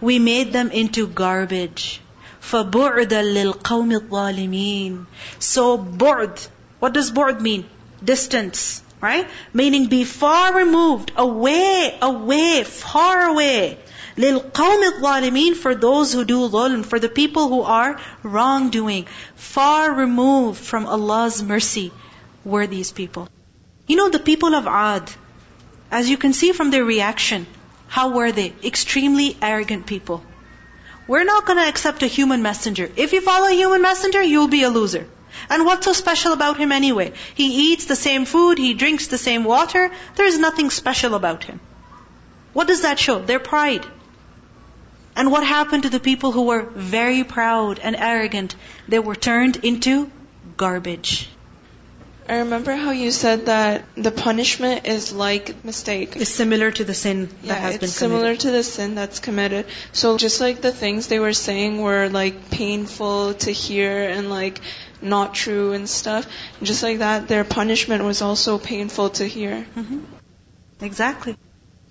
We 0.01 0.19
made 0.19 0.53
them 0.53 0.71
into 0.71 1.07
garbage. 1.07 2.01
فَبُعْدًا 2.41 3.23
لِلْقَوْمِ 3.35 3.93
الظَّالِمِينَ 4.01 5.07
So 5.39 5.77
bu'd, 5.77 6.41
what 6.83 6.93
does 6.93 7.11
bu'd 7.11 7.41
mean? 7.41 7.69
Distance, 8.03 8.83
right? 9.01 9.29
Meaning 9.53 9.87
be 9.87 10.05
far 10.05 10.55
removed, 10.55 11.13
away, 11.17 11.99
away, 12.01 12.65
far 12.65 13.27
away. 13.27 13.79
لِلْقَوْمِ 14.17 14.91
الظَّالِمِينَ 14.93 15.55
For 15.55 15.75
those 15.75 16.13
who 16.13 16.25
do 16.25 16.49
dhulm, 16.49 16.85
for 16.85 16.99
the 16.99 17.09
people 17.09 17.49
who 17.49 17.63
are 17.63 18.01
wrongdoing. 18.23 19.07
Far 19.37 19.93
removed 19.95 20.59
from 20.59 20.87
Allah's 20.87 21.43
mercy 21.43 21.93
were 22.45 22.67
these 22.67 22.91
people. 22.93 23.29
You 23.87 23.97
know 23.97 24.09
the 24.09 24.19
people 24.19 24.55
of 24.55 24.67
Ad, 24.67 25.11
as 25.91 26.11
you 26.11 26.17
can 26.17 26.33
see 26.33 26.53
from 26.53 26.71
their 26.71 26.85
reaction, 26.85 27.47
how 27.87 28.11
were 28.11 28.33
they? 28.33 28.53
Extremely 28.63 29.37
arrogant 29.41 29.87
people. 29.87 30.23
We're 31.07 31.25
not 31.25 31.47
going 31.47 31.59
to 31.59 31.69
accept 31.69 32.03
a 32.03 32.07
human 32.07 32.43
messenger. 32.43 32.91
If 32.97 33.15
you 33.15 33.23
follow 33.23 33.49
a 33.49 33.55
human 33.55 33.81
messenger, 33.81 34.23
you'll 34.23 34.49
be 34.49 34.65
a 34.65 34.69
loser. 34.69 35.07
And 35.50 35.66
what's 35.66 35.86
so 35.86 35.94
special 35.94 36.34
about 36.34 36.58
him 36.58 36.72
anyway? 36.72 37.14
He 37.36 37.74
eats 37.74 37.86
the 37.86 37.96
same 37.96 38.26
food, 38.26 38.58
he 38.58 38.74
drinks 38.74 39.08
the 39.08 39.18
same 39.18 39.44
water. 39.44 39.92
There 40.16 40.26
is 40.26 40.40
nothing 40.40 40.70
special 40.70 41.16
about 41.16 41.44
him. 41.44 41.60
What 42.54 42.68
does 42.68 42.82
that 42.82 43.00
show? 43.00 43.20
Their 43.20 43.40
pride. 43.40 43.86
And 45.16 45.32
what 45.32 45.46
happened 45.46 45.84
to 45.84 45.90
the 45.90 46.00
people 46.00 46.32
who 46.32 46.44
were 46.44 46.62
very 46.62 47.24
proud 47.24 47.80
and 47.80 47.96
arrogant? 47.96 48.56
They 48.88 49.00
were 49.00 49.16
turned 49.16 49.58
into 49.58 50.10
garbage. 50.58 51.30
I 52.28 52.38
remember 52.38 52.74
how 52.74 52.92
you 52.92 53.12
said 53.12 53.48
that 53.48 53.84
the 53.96 54.12
punishment 54.12 54.88
is 54.88 55.12
like 55.12 55.66
mistake. 55.66 56.16
It's 56.16 56.30
similar 56.30 56.72
to 56.72 56.84
the 56.86 56.94
sin 56.94 57.30
yeah, 57.42 57.54
that 57.54 57.62
has 57.62 57.76
it's 57.76 57.82
been 57.82 57.90
similar 57.90 58.36
to 58.36 58.52
the 58.52 58.64
sin 58.64 58.96
that's 58.96 59.20
committed. 59.20 59.66
So 59.92 60.18
just 60.18 60.40
like 60.40 60.62
the 60.62 60.72
things 60.72 61.08
they 61.08 61.20
were 61.20 61.34
saying 61.34 61.82
were 61.82 62.08
like 62.08 62.50
painful 62.50 63.34
to 63.46 63.52
hear 63.52 64.08
and 64.10 64.30
like 64.30 64.62
not 65.04 65.34
true 65.34 65.74
and 65.74 65.90
stuff, 65.90 66.28
just 66.62 66.84
like 66.84 67.00
that, 67.00 67.28
their 67.28 67.44
punishment 67.44 68.04
was 68.04 68.22
also 68.22 68.58
painful 68.58 69.10
to 69.22 69.28
hear. 69.28 69.66
Mm-hmm. 69.76 70.00
Exactly. 70.82 71.38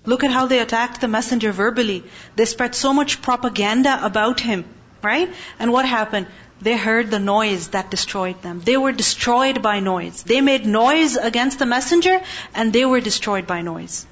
Look 0.05 0.23
at 0.23 0.31
how 0.31 0.47
they 0.47 0.59
attacked 0.59 1.01
the 1.01 1.07
messenger 1.07 1.51
verbally. 1.51 2.03
They 2.35 2.45
spread 2.45 2.75
so 2.75 2.93
much 2.93 3.21
propaganda 3.21 3.99
about 4.03 4.39
him, 4.39 4.65
right? 5.01 5.29
And 5.59 5.71
what 5.71 5.85
happened? 5.85 6.27
They 6.61 6.77
heard 6.77 7.11
the 7.11 7.19
noise 7.19 7.69
that 7.69 7.89
destroyed 7.89 8.41
them. 8.41 8.61
They 8.63 8.77
were 8.77 8.91
destroyed 8.91 9.61
by 9.61 9.79
noise. 9.79 10.23
They 10.23 10.41
made 10.41 10.65
noise 10.65 11.15
against 11.17 11.59
the 11.59 11.65
messenger 11.65 12.21
and 12.53 12.71
they 12.71 12.85
were 12.85 13.01
destroyed 13.01 13.47
by 13.47 13.61
noise. 13.61 14.05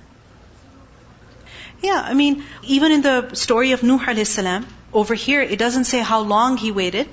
Yeah, 1.82 2.02
I 2.06 2.14
mean, 2.14 2.44
even 2.64 2.92
in 2.92 3.02
the 3.02 3.34
story 3.34 3.72
of 3.72 3.84
Nuh 3.84 4.00
alayhi 4.00 4.28
salam, 4.28 4.68
over 4.94 5.16
here 5.16 5.42
it 5.42 5.58
doesn't 5.58 5.86
say 5.86 6.00
how 6.00 6.20
long 6.22 6.58
he 6.58 6.72
waited, 6.72 7.08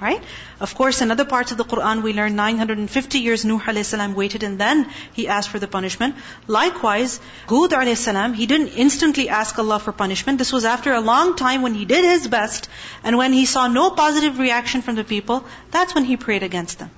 right? 0.00 0.22
Of 0.60 0.74
course, 0.74 1.00
in 1.02 1.10
other 1.10 1.24
parts 1.24 1.52
of 1.52 1.58
the 1.58 1.64
Quran 1.64 2.02
we 2.02 2.12
learn 2.12 2.36
950 2.36 3.18
years 3.18 3.44
Nuh 3.44 3.60
alayhi 3.60 3.84
salam 3.84 4.14
waited 4.14 4.42
and 4.42 4.58
then 4.58 4.90
he 5.12 5.28
asked 5.28 5.50
for 5.50 5.58
the 5.58 5.68
punishment. 5.68 6.16
Likewise, 6.46 7.20
Hud 7.48 7.70
alayhi 7.70 7.96
salam, 7.96 8.34
he 8.34 8.46
didn't 8.46 8.68
instantly 8.86 9.28
ask 9.28 9.58
Allah 9.58 9.78
for 9.78 9.92
punishment. 9.92 10.38
This 10.38 10.52
was 10.52 10.64
after 10.64 10.92
a 10.92 11.00
long 11.00 11.36
time 11.36 11.62
when 11.62 11.74
he 11.74 11.84
did 11.84 12.04
his 12.04 12.28
best 12.28 12.68
and 13.02 13.16
when 13.16 13.32
he 13.32 13.46
saw 13.46 13.66
no 13.68 13.90
positive 13.90 14.38
reaction 14.38 14.82
from 14.82 14.96
the 14.96 15.04
people, 15.04 15.44
that's 15.70 15.94
when 15.94 16.04
he 16.04 16.16
prayed 16.16 16.42
against 16.42 16.78
them. 16.78 16.90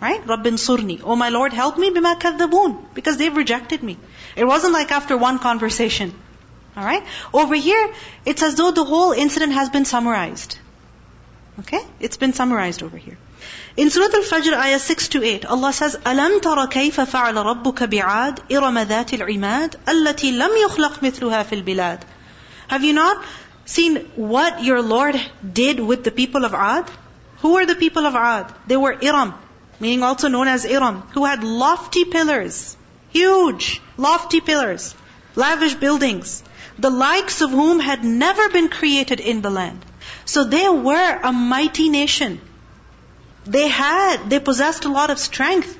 Right? 0.00 0.26
Rabbin 0.26 0.56
surni. 0.56 1.00
Oh 1.02 1.16
my 1.16 1.30
Lord, 1.30 1.52
help 1.52 1.78
me 1.78 1.90
bima 1.90 2.18
kadhaboon. 2.20 2.76
Because 2.94 3.16
they've 3.16 3.34
rejected 3.34 3.82
me. 3.82 3.96
It 4.36 4.44
wasn't 4.44 4.74
like 4.74 4.92
after 4.92 5.16
one 5.16 5.38
conversation. 5.38 6.12
Alright? 6.76 7.04
Over 7.32 7.54
here, 7.54 7.94
it's 8.26 8.42
as 8.42 8.56
though 8.56 8.70
the 8.72 8.84
whole 8.84 9.12
incident 9.12 9.52
has 9.52 9.70
been 9.70 9.84
summarized. 9.84 10.58
Okay? 11.59 11.81
It's 11.99 12.17
been 12.17 12.33
summarized 12.33 12.83
over 12.83 12.97
here. 12.97 13.17
In 13.75 13.89
Surah 13.89 14.13
Al-Fajr, 14.13 14.53
ayah 14.53 14.79
6 14.79 15.09
to 15.09 15.23
8, 15.23 15.45
Allah 15.45 15.73
says, 15.73 15.95
أَلَمْ 15.95 16.41
تَرَ 16.41 16.67
كَيْفَ 16.67 17.05
فَعَلَ 17.05 17.35
رَبُّكَ 17.35 17.89
بِعَادٍ 17.89 18.39
إِرَمَ 18.49 18.85
ذَاتِ 18.85 19.13
الْعِمَادِ 19.19 19.75
الَّتِي 19.87 20.37
لَمْ 20.37 20.51
يُخْلَقْ 20.67 20.99
مِثْلُهَا 20.99 21.43
فِي 21.45 21.63
الْبِلَادِ 21.63 22.01
Have 22.69 22.83
you 22.83 22.93
not 22.93 23.23
seen 23.65 23.97
what 24.15 24.63
your 24.63 24.81
Lord 24.81 25.19
did 25.53 25.79
with 25.79 26.03
the 26.03 26.11
people 26.11 26.45
of 26.45 26.53
Ad? 26.53 26.89
Who 27.41 27.53
were 27.53 27.65
the 27.65 27.75
people 27.75 28.05
of 28.05 28.15
Ad? 28.15 28.53
They 28.67 28.77
were 28.77 28.97
Iram, 29.01 29.33
meaning 29.79 30.03
also 30.03 30.27
known 30.27 30.47
as 30.47 30.65
Iram, 30.65 31.01
who 31.13 31.25
had 31.25 31.43
lofty 31.43 32.05
pillars, 32.05 32.75
huge, 33.09 33.81
lofty 33.97 34.41
pillars, 34.41 34.95
lavish 35.35 35.75
buildings, 35.75 36.43
the 36.77 36.89
likes 36.89 37.41
of 37.41 37.51
whom 37.51 37.79
had 37.79 38.03
never 38.03 38.49
been 38.49 38.69
created 38.69 39.19
in 39.19 39.41
the 39.41 39.49
land. 39.49 39.85
So 40.25 40.43
they 40.43 40.67
were 40.69 41.19
a 41.23 41.31
mighty 41.31 41.89
nation. 41.89 42.41
They 43.45 43.67
had, 43.67 44.29
they 44.29 44.39
possessed 44.39 44.85
a 44.85 44.89
lot 44.89 45.09
of 45.09 45.19
strength. 45.19 45.77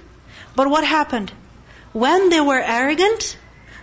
But 0.55 0.69
what 0.69 0.83
happened? 0.83 1.31
When 1.93 2.29
they 2.29 2.41
were 2.41 2.59
arrogant, 2.59 3.37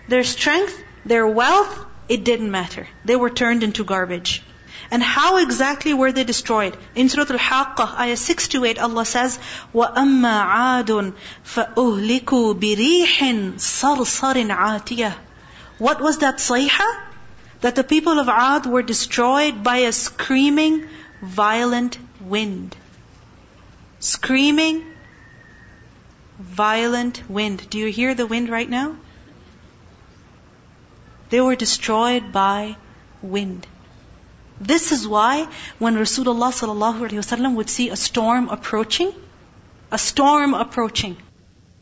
their 0.08 0.24
strength, 0.24 0.82
their 1.04 1.26
wealth, 1.26 1.84
it 2.08 2.24
didn't 2.24 2.50
matter. 2.50 2.88
They 3.04 3.16
were 3.16 3.30
turned 3.30 3.62
into 3.62 3.84
garbage. 3.84 4.42
And 4.90 5.02
how 5.02 5.38
exactly 5.38 5.94
were 5.94 6.12
they 6.12 6.24
destroyed? 6.24 6.76
In 6.94 7.08
Surah 7.08 7.26
Al-Haqqah, 7.30 7.98
ayah 7.98 8.16
6 8.16 8.48
to 8.48 8.64
8, 8.64 8.78
Allah 8.78 9.04
says, 9.04 9.38
وَأَمَّا 9.74 10.36
عَادٌ 10.54 11.14
فَأُهْلِكُوا 11.44 12.54
بِرِيحٍ 12.54 13.56
صَرْصَرٍ 13.56 14.46
عَاتِيَةٍ 14.48 15.14
What 15.78 16.00
was 16.00 16.18
that 16.18 16.36
sayha? 16.38 16.86
That 17.61 17.75
the 17.75 17.83
people 17.83 18.19
of 18.19 18.27
Ad 18.27 18.65
were 18.65 18.81
destroyed 18.81 19.63
by 19.63 19.77
a 19.77 19.91
screaming, 19.91 20.87
violent 21.21 21.97
wind. 22.19 22.75
Screaming, 23.99 24.83
violent 26.39 27.29
wind. 27.29 27.69
Do 27.69 27.77
you 27.77 27.87
hear 27.87 28.15
the 28.15 28.25
wind 28.25 28.49
right 28.49 28.69
now? 28.69 28.95
They 31.29 31.39
were 31.39 31.55
destroyed 31.55 32.31
by 32.31 32.75
wind. 33.21 33.67
This 34.59 34.91
is 34.91 35.07
why 35.07 35.47
when 35.79 35.95
Rasulullah 35.95 36.51
sallallahu 36.51 37.55
would 37.55 37.69
see 37.69 37.89
a 37.89 37.95
storm 37.95 38.49
approaching, 38.49 39.13
a 39.91 39.97
storm 39.97 40.53
approaching, 40.53 41.17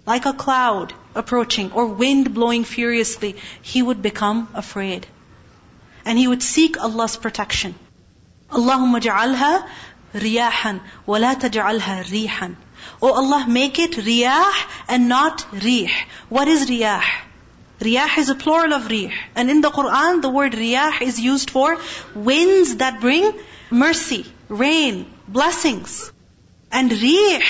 like 0.06 0.26
a 0.26 0.34
cloud 0.34 0.94
approaching 1.16 1.72
or 1.72 1.88
wind 1.88 2.34
blowing 2.34 2.64
furiously, 2.64 3.36
he 3.62 3.82
would 3.82 4.02
become 4.02 4.48
afraid. 4.54 5.08
And 6.10 6.18
he 6.18 6.28
would 6.28 6.42
seek 6.42 6.78
Allah's 6.86 7.18
protection. 7.18 7.76
Allahumma 8.50 9.00
ja'alha 9.00 9.68
riyahan 10.14 10.80
wa 11.06 11.18
la 11.24 11.36
taj'alha 11.36 11.98
rihan. 12.14 12.56
Oh 13.00 13.14
Allah, 13.14 13.46
make 13.48 13.78
it 13.78 13.92
riyah 13.92 14.52
and 14.88 15.08
not 15.08 15.46
rih. 15.66 15.92
What 16.30 16.48
is 16.48 16.68
riyah? 16.68 17.04
Riyah 17.80 18.18
is 18.18 18.30
a 18.30 18.34
plural 18.34 18.74
of 18.74 18.88
rih. 18.94 19.14
And 19.36 19.52
in 19.52 19.62
the 19.62 19.70
Quran, 19.70 20.24
the 20.24 20.32
word 20.32 20.54
riyah 20.54 21.00
is 21.00 21.20
used 21.20 21.52
for 21.52 21.78
winds 22.16 22.78
that 22.78 23.00
bring 23.02 23.32
mercy, 23.70 24.26
rain, 24.48 25.06
blessings. 25.28 26.12
And 26.72 26.90
rih 26.90 27.44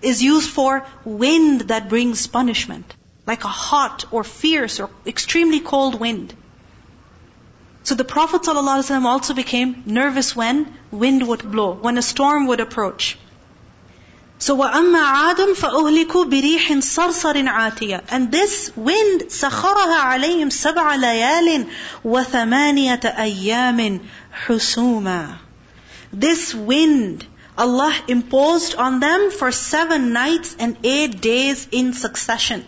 is 0.00 0.22
used 0.22 0.48
for 0.48 0.86
wind 1.04 1.68
that 1.72 1.90
brings 1.90 2.26
punishment. 2.28 2.96
Like 3.26 3.44
a 3.44 3.56
hot 3.68 4.06
or 4.10 4.24
fierce 4.24 4.80
or 4.80 4.90
extremely 5.06 5.60
cold 5.60 6.00
wind. 6.00 6.34
So 7.87 7.95
the 7.95 8.05
Prophet 8.05 8.43
ﷺ 8.43 9.03
also 9.03 9.33
became 9.33 9.83
nervous 9.85 10.35
when 10.35 10.73
wind 10.89 11.27
would 11.27 11.51
blow, 11.51 11.73
when 11.73 11.97
a 11.97 12.01
storm 12.01 12.47
would 12.47 12.61
approach. 12.61 13.17
So 14.39 14.55
وَأَمَّا 14.57 15.03
عَادٌ 15.03 15.55
فَأُهْلِكُوا 15.55 16.25
بِرِيحٍ 16.29 16.81
صَرْصَرٍ 16.81 17.47
عَاتِيَةٍ 17.47 18.03
And 18.09 18.31
this 18.31 18.71
wind 18.75 19.31
سَخَرَهَا 19.31 19.99
عَلَيْهِمْ 19.99 20.51
سَبْعَ 20.51 20.95
لَيَالٍ 20.95 21.67
وَثَمَانِيَةَ 22.03 23.03
أَيَّامٍ 23.17 23.99
حُسُومًا 24.45 25.37
This 26.11 26.53
wind 26.55 27.25
Allah 27.57 27.93
imposed 28.07 28.75
on 28.75 28.99
them 28.99 29.31
for 29.31 29.51
seven 29.51 30.11
nights 30.13 30.55
and 30.59 30.77
eight 30.83 31.21
days 31.21 31.67
in 31.71 31.93
succession 31.93 32.65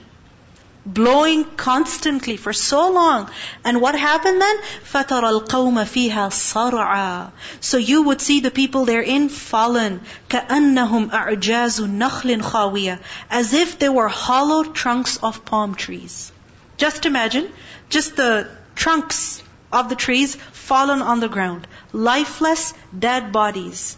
blowing 0.86 1.44
constantly 1.44 2.38
for 2.38 2.54
so 2.54 2.92
long. 2.92 3.30
And 3.64 3.82
what 3.82 3.98
happened 3.98 4.40
then? 4.40 4.58
فَتَرَى 4.92 5.42
الْقَوْمَ 5.42 5.84
فِيهَا 5.84 6.30
صَرْعًا 6.30 7.32
So 7.60 7.78
you 7.78 8.04
would 8.04 8.22
see 8.22 8.40
the 8.40 8.52
people 8.52 8.86
therein 8.86 9.30
fallen. 9.30 10.02
كَأَنَّهُمْ 10.30 11.10
أَعْجَازُ 11.10 11.80
نَخْلٍ 11.98 12.42
خَاوِيَةٍ 12.42 13.00
As 13.32 13.54
if 13.54 13.80
they 13.80 13.90
were 13.90 14.08
hollow 14.08 14.64
trunks 14.64 15.18
of 15.18 15.44
palm 15.44 15.74
trees. 15.74 16.32
Just 16.78 17.06
imagine, 17.06 17.52
just 17.90 18.16
the 18.16 18.48
trunks 18.76 19.42
of 19.74 19.90
the 19.90 19.96
trees 19.96 20.36
fallen 20.36 21.02
on 21.02 21.20
the 21.20 21.30
ground. 21.30 21.68
Lifeless, 21.94 22.74
dead 22.98 23.32
bodies. 23.32 23.98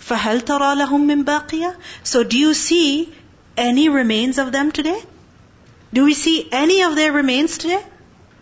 فَهَلْ 0.00 0.42
تَرَى 0.42 0.86
لَهُم 0.86 1.06
مِّن 1.06 1.24
بَاقِيَةٍ 1.24 1.74
So 2.02 2.22
do 2.22 2.38
you 2.38 2.52
see 2.52 3.14
any 3.56 3.88
remains 3.88 4.38
of 4.38 4.52
them 4.52 4.72
today? 4.72 5.00
Do 5.92 6.04
we 6.04 6.14
see 6.14 6.48
any 6.52 6.82
of 6.82 6.96
their 6.96 7.12
remains 7.12 7.58
today? 7.58 7.82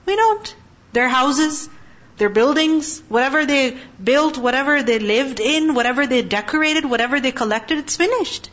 We 0.05 0.17
don't. 0.17 0.55
Their 0.93 1.09
houses, 1.09 1.69
their 2.17 2.29
buildings, 2.29 3.03
whatever 3.09 3.45
they 3.45 3.77
built, 4.03 4.39
whatever 4.39 4.83
they 4.83 4.99
lived 4.99 5.41
in, 5.41 5.75
whatever 5.75 6.07
they 6.07 6.23
decorated, 6.23 6.85
whatever 6.85 7.21
they 7.21 7.33
collected, 7.33 7.79
it's 7.79 7.97
finished. 7.97 8.51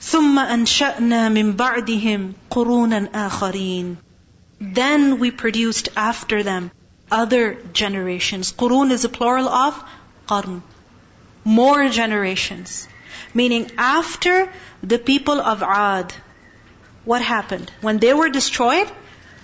ثُمَّ 0.00 0.38
أَنشَأْنَا 0.38 1.30
مِن 1.30 1.56
بَعْدِهِمْ 1.56 2.34
قُرُونًا 2.50 3.10
آخَرِينَ 3.10 3.96
Then 4.60 5.18
we 5.18 5.30
produced 5.30 5.90
after 5.96 6.42
them 6.42 6.70
other 7.10 7.54
generations. 7.72 8.52
Qurun 8.52 8.90
is 8.90 9.04
a 9.04 9.08
plural 9.08 9.48
of 9.48 9.82
qarn. 10.26 10.62
More 11.44 11.88
generations. 11.88 12.88
Meaning 13.34 13.70
after 13.76 14.52
the 14.82 14.98
people 14.98 15.40
of 15.40 15.62
Ad, 15.62 16.14
what 17.05 17.21
happened? 17.21 17.71
When 17.81 17.99
they 17.99 18.13
were 18.13 18.29
destroyed, 18.29 18.91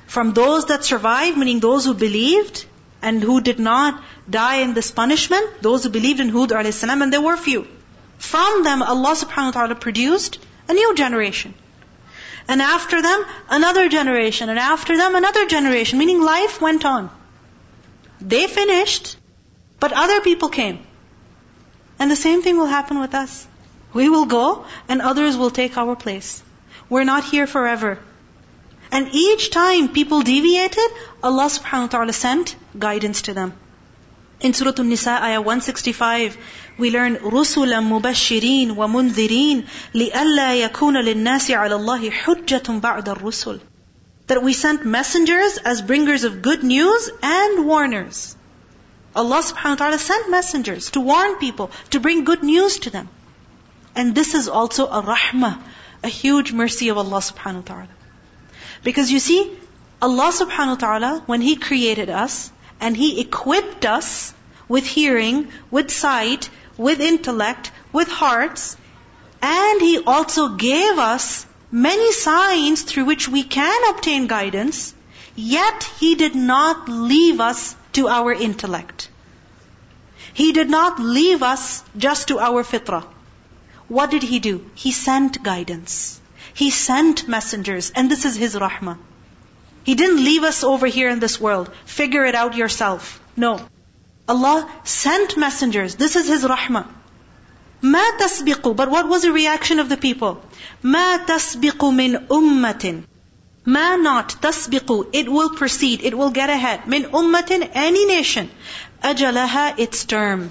from 0.08 0.34
those 0.34 0.66
that 0.66 0.84
survived, 0.84 1.38
meaning 1.38 1.60
those 1.60 1.86
who 1.86 1.94
believed 1.94 2.66
and 3.02 3.24
who 3.24 3.40
did 3.42 3.60
not 3.60 4.04
die 4.30 4.58
in 4.58 4.74
this 4.74 4.92
punishment, 4.92 5.62
those 5.62 5.84
who 5.84 5.90
believed 5.90 6.20
in 6.20 6.30
Hud 6.30 6.52
a.s., 6.52 6.84
and 6.84 7.14
there 7.14 7.22
were 7.22 7.38
few. 7.38 7.68
From 8.18 8.64
them, 8.64 8.84
Allah 8.84 9.16
subhanahu 9.16 9.46
wa 9.46 9.52
ta'ala 9.52 9.76
produced 9.76 10.40
a 10.68 10.74
new 10.74 10.94
generation. 10.96 11.54
And 12.48 12.62
after 12.62 13.02
them, 13.02 13.26
another 13.50 13.88
generation. 13.90 14.50
And 14.50 14.60
after 14.60 14.98
them, 14.98 15.16
another 15.16 15.48
generation. 15.48 16.00
Meaning 16.00 16.22
life 16.22 16.60
went 16.62 16.86
on. 16.86 17.10
They 18.20 18.48
finished, 18.48 19.18
but 19.80 19.94
other 19.94 20.22
people 20.22 20.50
came. 20.50 20.80
And 22.00 22.12
the 22.12 22.16
same 22.16 22.42
thing 22.42 22.58
will 22.58 22.72
happen 22.78 23.00
with 23.00 23.16
us. 23.16 23.48
We 23.94 24.10
will 24.10 24.26
go 24.26 24.66
and 24.88 25.02
others 25.02 25.38
will 25.38 25.52
take 25.52 25.78
our 25.78 25.96
place. 25.96 26.44
We're 26.91 27.05
not 27.05 27.25
here 27.25 27.47
forever. 27.47 27.99
And 28.93 29.09
each 29.13 29.51
time 29.51 29.89
people 29.89 30.23
deviated, 30.23 30.91
Allah 31.23 31.47
subhanahu 31.47 31.83
wa 31.83 31.95
ta'ala 31.95 32.13
sent 32.13 32.55
guidance 32.79 33.23
to 33.23 33.35
them. 33.35 33.53
In 34.39 34.53
Surah 34.53 34.75
An-Nisa, 34.79 35.11
ayah 35.11 35.41
165, 35.41 36.37
we 36.79 36.91
learn 36.91 37.17
رُسُلًا 37.17 37.81
مُبَشِّرِينَ 37.81 38.77
وَمُنذِرِينَ 38.77 39.67
لِأَلَّا 39.95 40.69
يَكُونَ 40.69 40.97
لِلنَّاسِ 41.03 41.51
عَلَى 41.51 41.77
اللَّهِ 41.81 42.11
حُجَّةٌ 42.11 42.81
بَعْدَ 42.81 43.05
الرُّسُلِ 43.05 43.61
That 44.27 44.43
we 44.43 44.53
sent 44.53 44.85
messengers 44.85 45.57
as 45.57 45.81
bringers 45.81 46.25
of 46.25 46.43
good 46.43 46.63
news 46.63 47.11
and 47.23 47.67
warners. 47.67 48.37
Allah 49.15 49.43
subhanahu 49.43 49.71
wa 49.71 49.75
ta'ala 49.77 49.99
sent 49.99 50.31
messengers 50.31 50.91
to 50.91 51.01
warn 51.01 51.37
people, 51.37 51.71
to 51.91 52.01
bring 52.01 52.25
good 52.25 52.43
news 52.43 52.79
to 52.81 52.91
them. 52.91 53.09
And 53.95 54.15
this 54.15 54.35
is 54.35 54.49
also 54.49 54.87
a 54.87 55.03
rahmah, 55.03 55.59
a 56.04 56.08
huge 56.08 56.52
mercy 56.52 56.90
of 56.90 56.98
Allah 56.98 57.20
subhanahu 57.20 57.68
wa 57.68 57.74
ta'ala. 57.74 57.88
Because 58.84 59.12
you 59.12 59.20
see, 59.20 59.52
Allah 60.02 60.32
subhanahu 60.34 60.82
wa 60.82 60.84
ta'ala, 60.84 61.24
when 61.26 61.42
He 61.42 61.56
created 61.56 62.10
us, 62.10 62.52
and 62.80 62.98
He 62.98 63.22
equipped 63.22 63.86
us 63.86 64.34
with 64.68 64.86
hearing, 64.86 65.50
with 65.70 65.92
sight, 65.92 66.50
with 66.78 67.00
intellect, 67.00 67.72
with 67.92 68.08
hearts. 68.08 68.78
And 69.42 69.82
He 69.82 70.00
also 70.00 70.50
gave 70.56 70.98
us 70.98 71.46
many 71.72 72.12
signs 72.12 72.82
through 72.82 73.06
which 73.06 73.30
we 73.30 73.44
can 73.44 73.90
obtain 73.94 74.28
guidance. 74.28 74.94
Yet 75.36 75.84
He 76.00 76.16
did 76.16 76.36
not 76.36 76.90
leave 76.90 77.40
us 77.40 77.76
to 77.94 78.08
our 78.08 78.34
intellect. 78.34 79.10
He 80.34 80.52
did 80.54 80.70
not 80.70 81.00
leave 81.00 81.44
us 81.44 81.84
just 81.98 82.30
to 82.30 82.40
our 82.40 82.64
fitrah. 82.64 83.06
What 83.91 84.11
did 84.11 84.23
He 84.23 84.39
do? 84.39 84.65
He 84.75 84.93
sent 84.93 85.43
guidance. 85.43 86.21
He 86.55 86.71
sent 86.71 87.29
messengers, 87.29 87.93
and 87.95 88.11
this 88.11 88.25
is 88.25 88.37
His 88.37 88.55
rahmah. 88.55 88.99
He 89.85 89.95
didn't 89.95 90.25
leave 90.25 90.43
us 90.43 90.65
over 90.65 90.87
here 90.87 91.09
in 91.09 91.21
this 91.21 91.41
world. 91.41 91.71
Figure 91.85 92.25
it 92.25 92.35
out 92.35 92.57
yourself. 92.57 93.21
No. 93.37 93.61
Allah 94.29 94.69
sent 94.85 95.37
messengers. 95.37 95.95
This 95.95 96.17
is 96.17 96.27
His 96.27 96.45
rahmah. 96.45 96.87
ما 97.83 98.19
تسبق 98.19 98.75
But 98.75 98.91
what 98.91 99.09
was 99.09 99.23
the 99.23 99.33
reaction 99.33 99.79
of 99.79 99.89
the 99.89 99.97
people? 99.97 100.43
ما 100.83 101.25
تسبق 101.25 101.85
من 101.85 102.27
أمة 102.29 103.03
ما 103.67 103.97
not 104.03 104.41
تسبق 104.41 105.09
It 105.13 105.29
will 105.29 105.51
proceed. 105.51 106.03
It 106.03 106.17
will 106.17 106.31
get 106.31 106.51
ahead. 106.51 106.87
من 106.87 107.05
أمة 107.13 107.71
Any 107.75 108.07
nation. 108.07 108.51
أجلها 109.05 109.79
Its 109.79 110.05
term. 110.05 110.51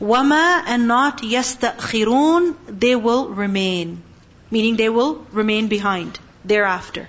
Wama 0.00 0.62
and 0.66 0.88
not 0.88 1.22
yastakhirun, 1.22 2.56
they 2.66 2.96
will 2.96 3.28
remain. 3.28 4.02
Meaning 4.50 4.76
they 4.76 4.88
will 4.88 5.26
remain 5.32 5.68
behind 5.68 6.18
thereafter. 6.44 7.08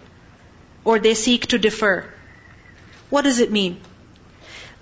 Or 0.84 1.00
they 1.00 1.16
seek 1.16 1.48
to 1.48 1.58
defer. 1.58 2.06
What 3.10 3.24
does 3.24 3.40
it 3.40 3.52
mean? 3.52 3.82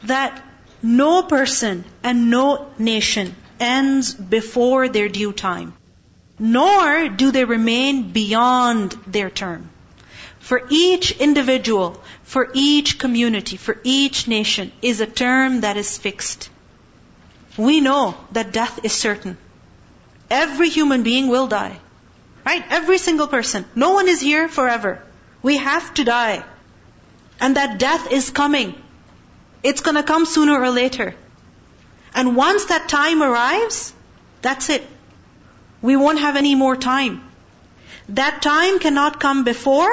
That 0.03 0.43
no 0.81 1.23
person 1.23 1.85
and 2.03 2.29
no 2.29 2.67
nation 2.77 3.35
ends 3.59 4.13
before 4.13 4.89
their 4.89 5.07
due 5.07 5.31
time, 5.31 5.73
nor 6.37 7.07
do 7.07 7.31
they 7.31 7.45
remain 7.45 8.11
beyond 8.11 8.91
their 9.07 9.29
term. 9.29 9.69
For 10.39 10.67
each 10.69 11.11
individual, 11.11 12.01
for 12.23 12.51
each 12.53 12.99
community, 12.99 13.55
for 13.55 13.79
each 13.83 14.27
nation 14.27 14.73
is 14.81 14.99
a 14.99 15.05
term 15.05 15.61
that 15.61 15.77
is 15.77 15.97
fixed. 15.97 16.49
We 17.57 17.81
know 17.81 18.15
that 18.31 18.51
death 18.51 18.79
is 18.83 18.93
certain. 18.93 19.37
Every 20.29 20.69
human 20.69 21.03
being 21.03 21.27
will 21.27 21.47
die. 21.47 21.79
Right? 22.45 22.63
Every 22.69 22.97
single 22.97 23.27
person. 23.27 23.65
No 23.75 23.91
one 23.91 24.07
is 24.07 24.19
here 24.19 24.47
forever. 24.47 25.01
We 25.41 25.57
have 25.57 25.93
to 25.95 26.03
die. 26.03 26.43
And 27.39 27.55
that 27.57 27.77
death 27.77 28.11
is 28.11 28.29
coming. 28.31 28.75
It's 29.61 29.81
gonna 29.81 30.03
come 30.03 30.25
sooner 30.25 30.59
or 30.59 30.69
later. 30.69 31.15
And 32.13 32.35
once 32.35 32.65
that 32.65 32.89
time 32.89 33.23
arrives, 33.23 33.93
that's 34.41 34.69
it. 34.69 34.85
We 35.81 35.95
won't 35.95 36.19
have 36.19 36.35
any 36.35 36.55
more 36.55 36.75
time. 36.75 37.21
That 38.09 38.41
time 38.41 38.79
cannot 38.79 39.19
come 39.19 39.43
before. 39.43 39.91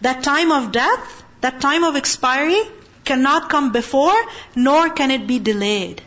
That 0.00 0.22
time 0.22 0.50
of 0.50 0.72
death, 0.72 1.22
that 1.40 1.60
time 1.60 1.84
of 1.84 1.96
expiry 1.96 2.60
cannot 3.04 3.50
come 3.50 3.72
before, 3.72 4.18
nor 4.54 4.90
can 4.90 5.10
it 5.10 5.26
be 5.26 5.38
delayed. 5.38 6.02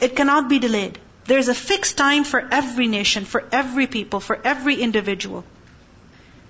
It 0.00 0.16
cannot 0.16 0.48
be 0.48 0.58
delayed. 0.58 0.98
There's 1.26 1.48
a 1.48 1.54
fixed 1.54 1.96
time 1.96 2.24
for 2.24 2.40
every 2.60 2.88
nation, 2.88 3.24
for 3.24 3.44
every 3.52 3.86
people, 3.86 4.20
for 4.20 4.38
every 4.52 4.76
individual. 4.86 5.44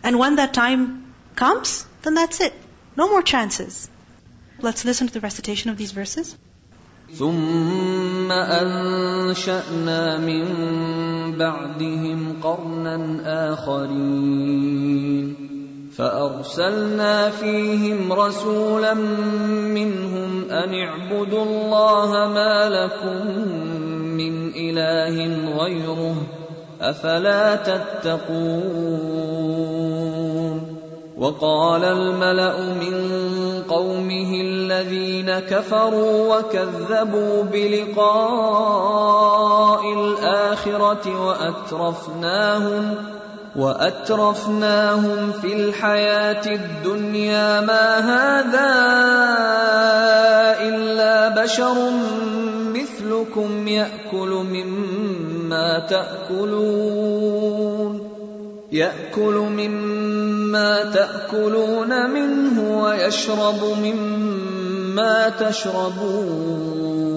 And 0.02 0.18
when 0.18 0.36
that 0.36 0.54
time 0.54 1.14
comes, 1.36 1.86
then 2.02 2.14
that's 2.14 2.40
it. 2.40 2.54
No 2.96 3.08
more 3.08 3.22
chances. 3.22 3.90
Let's 4.60 4.84
listen 4.84 5.06
to 5.08 5.12
the 5.12 5.20
recitation 5.20 5.70
of 5.70 5.76
these 5.76 5.92
verses. 5.92 6.36
ثم 7.12 8.32
أنشأنا 8.32 10.18
من 10.18 10.44
بعدهم 11.36 12.40
قرنا 12.42 12.96
آخرين 13.52 15.36
فأرسلنا 15.96 17.30
فيهم 17.30 18.12
رسولا 18.12 18.94
منهم 18.94 20.15
أن 20.51 20.73
اعبدوا 20.73 21.43
الله 21.43 22.27
ما 22.27 22.69
لكم 22.69 23.27
من 24.17 24.49
إله 24.55 25.15
غيره 25.63 26.15
افلا 26.81 27.55
تتقون 27.55 29.27
وقال 31.17 31.83
الملا 31.83 32.59
من 32.59 32.97
قومه 33.69 34.41
الذين 34.41 35.39
كفروا 35.39 36.37
وكذبوا 36.37 37.43
بلقاء 37.43 38.73
الاخره 39.93 41.25
واترفناهم 41.27 42.95
وأترفناهم 43.57 45.31
في 45.31 45.53
الحياة 45.53 46.45
الدنيا 46.45 47.61
ما 47.61 47.99
هذا 47.99 48.71
إلا 50.61 51.43
بشر 51.43 51.75
مثلكم 52.73 53.67
يأكل 53.67 54.29
مما 54.29 55.79
تأكلون 55.89 57.27
يأكل 58.71 59.33
مما 59.33 60.83
تأكلون 60.93 62.09
منه 62.09 62.83
ويشرب 62.83 63.63
مما 63.83 65.29
تشربون 65.29 67.16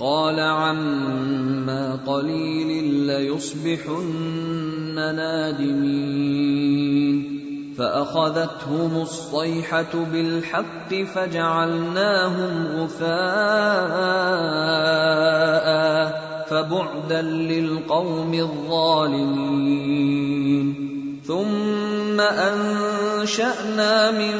قال 0.00 0.40
عما 0.40 1.98
قليل 2.06 2.84
ليصبحن 2.84 4.94
نادمين. 4.94 6.56
فأخذتهم 7.78 9.02
الصيحة 9.02 10.04
بالحق 10.12 10.94
فجعلناهم 10.94 12.66
غثاء 12.76 13.06
فبعدا 16.50 17.22
للقوم 17.22 18.34
الظالمين. 18.34 19.86
ثم 21.26 22.20
أنشأنا 22.20 24.10
من 24.10 24.34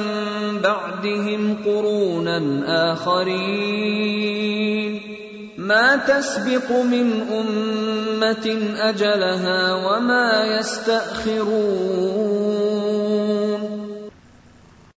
بعدهم 0.62 1.56
قرونا 1.66 2.62
آخرين. 2.92 5.05
ما 5.66 5.96
تسبق 5.96 6.70
من 6.70 7.22
أمة 7.26 8.46
أجلها 8.78 9.74
وما 9.74 10.44
يستأخرون. 10.58 11.96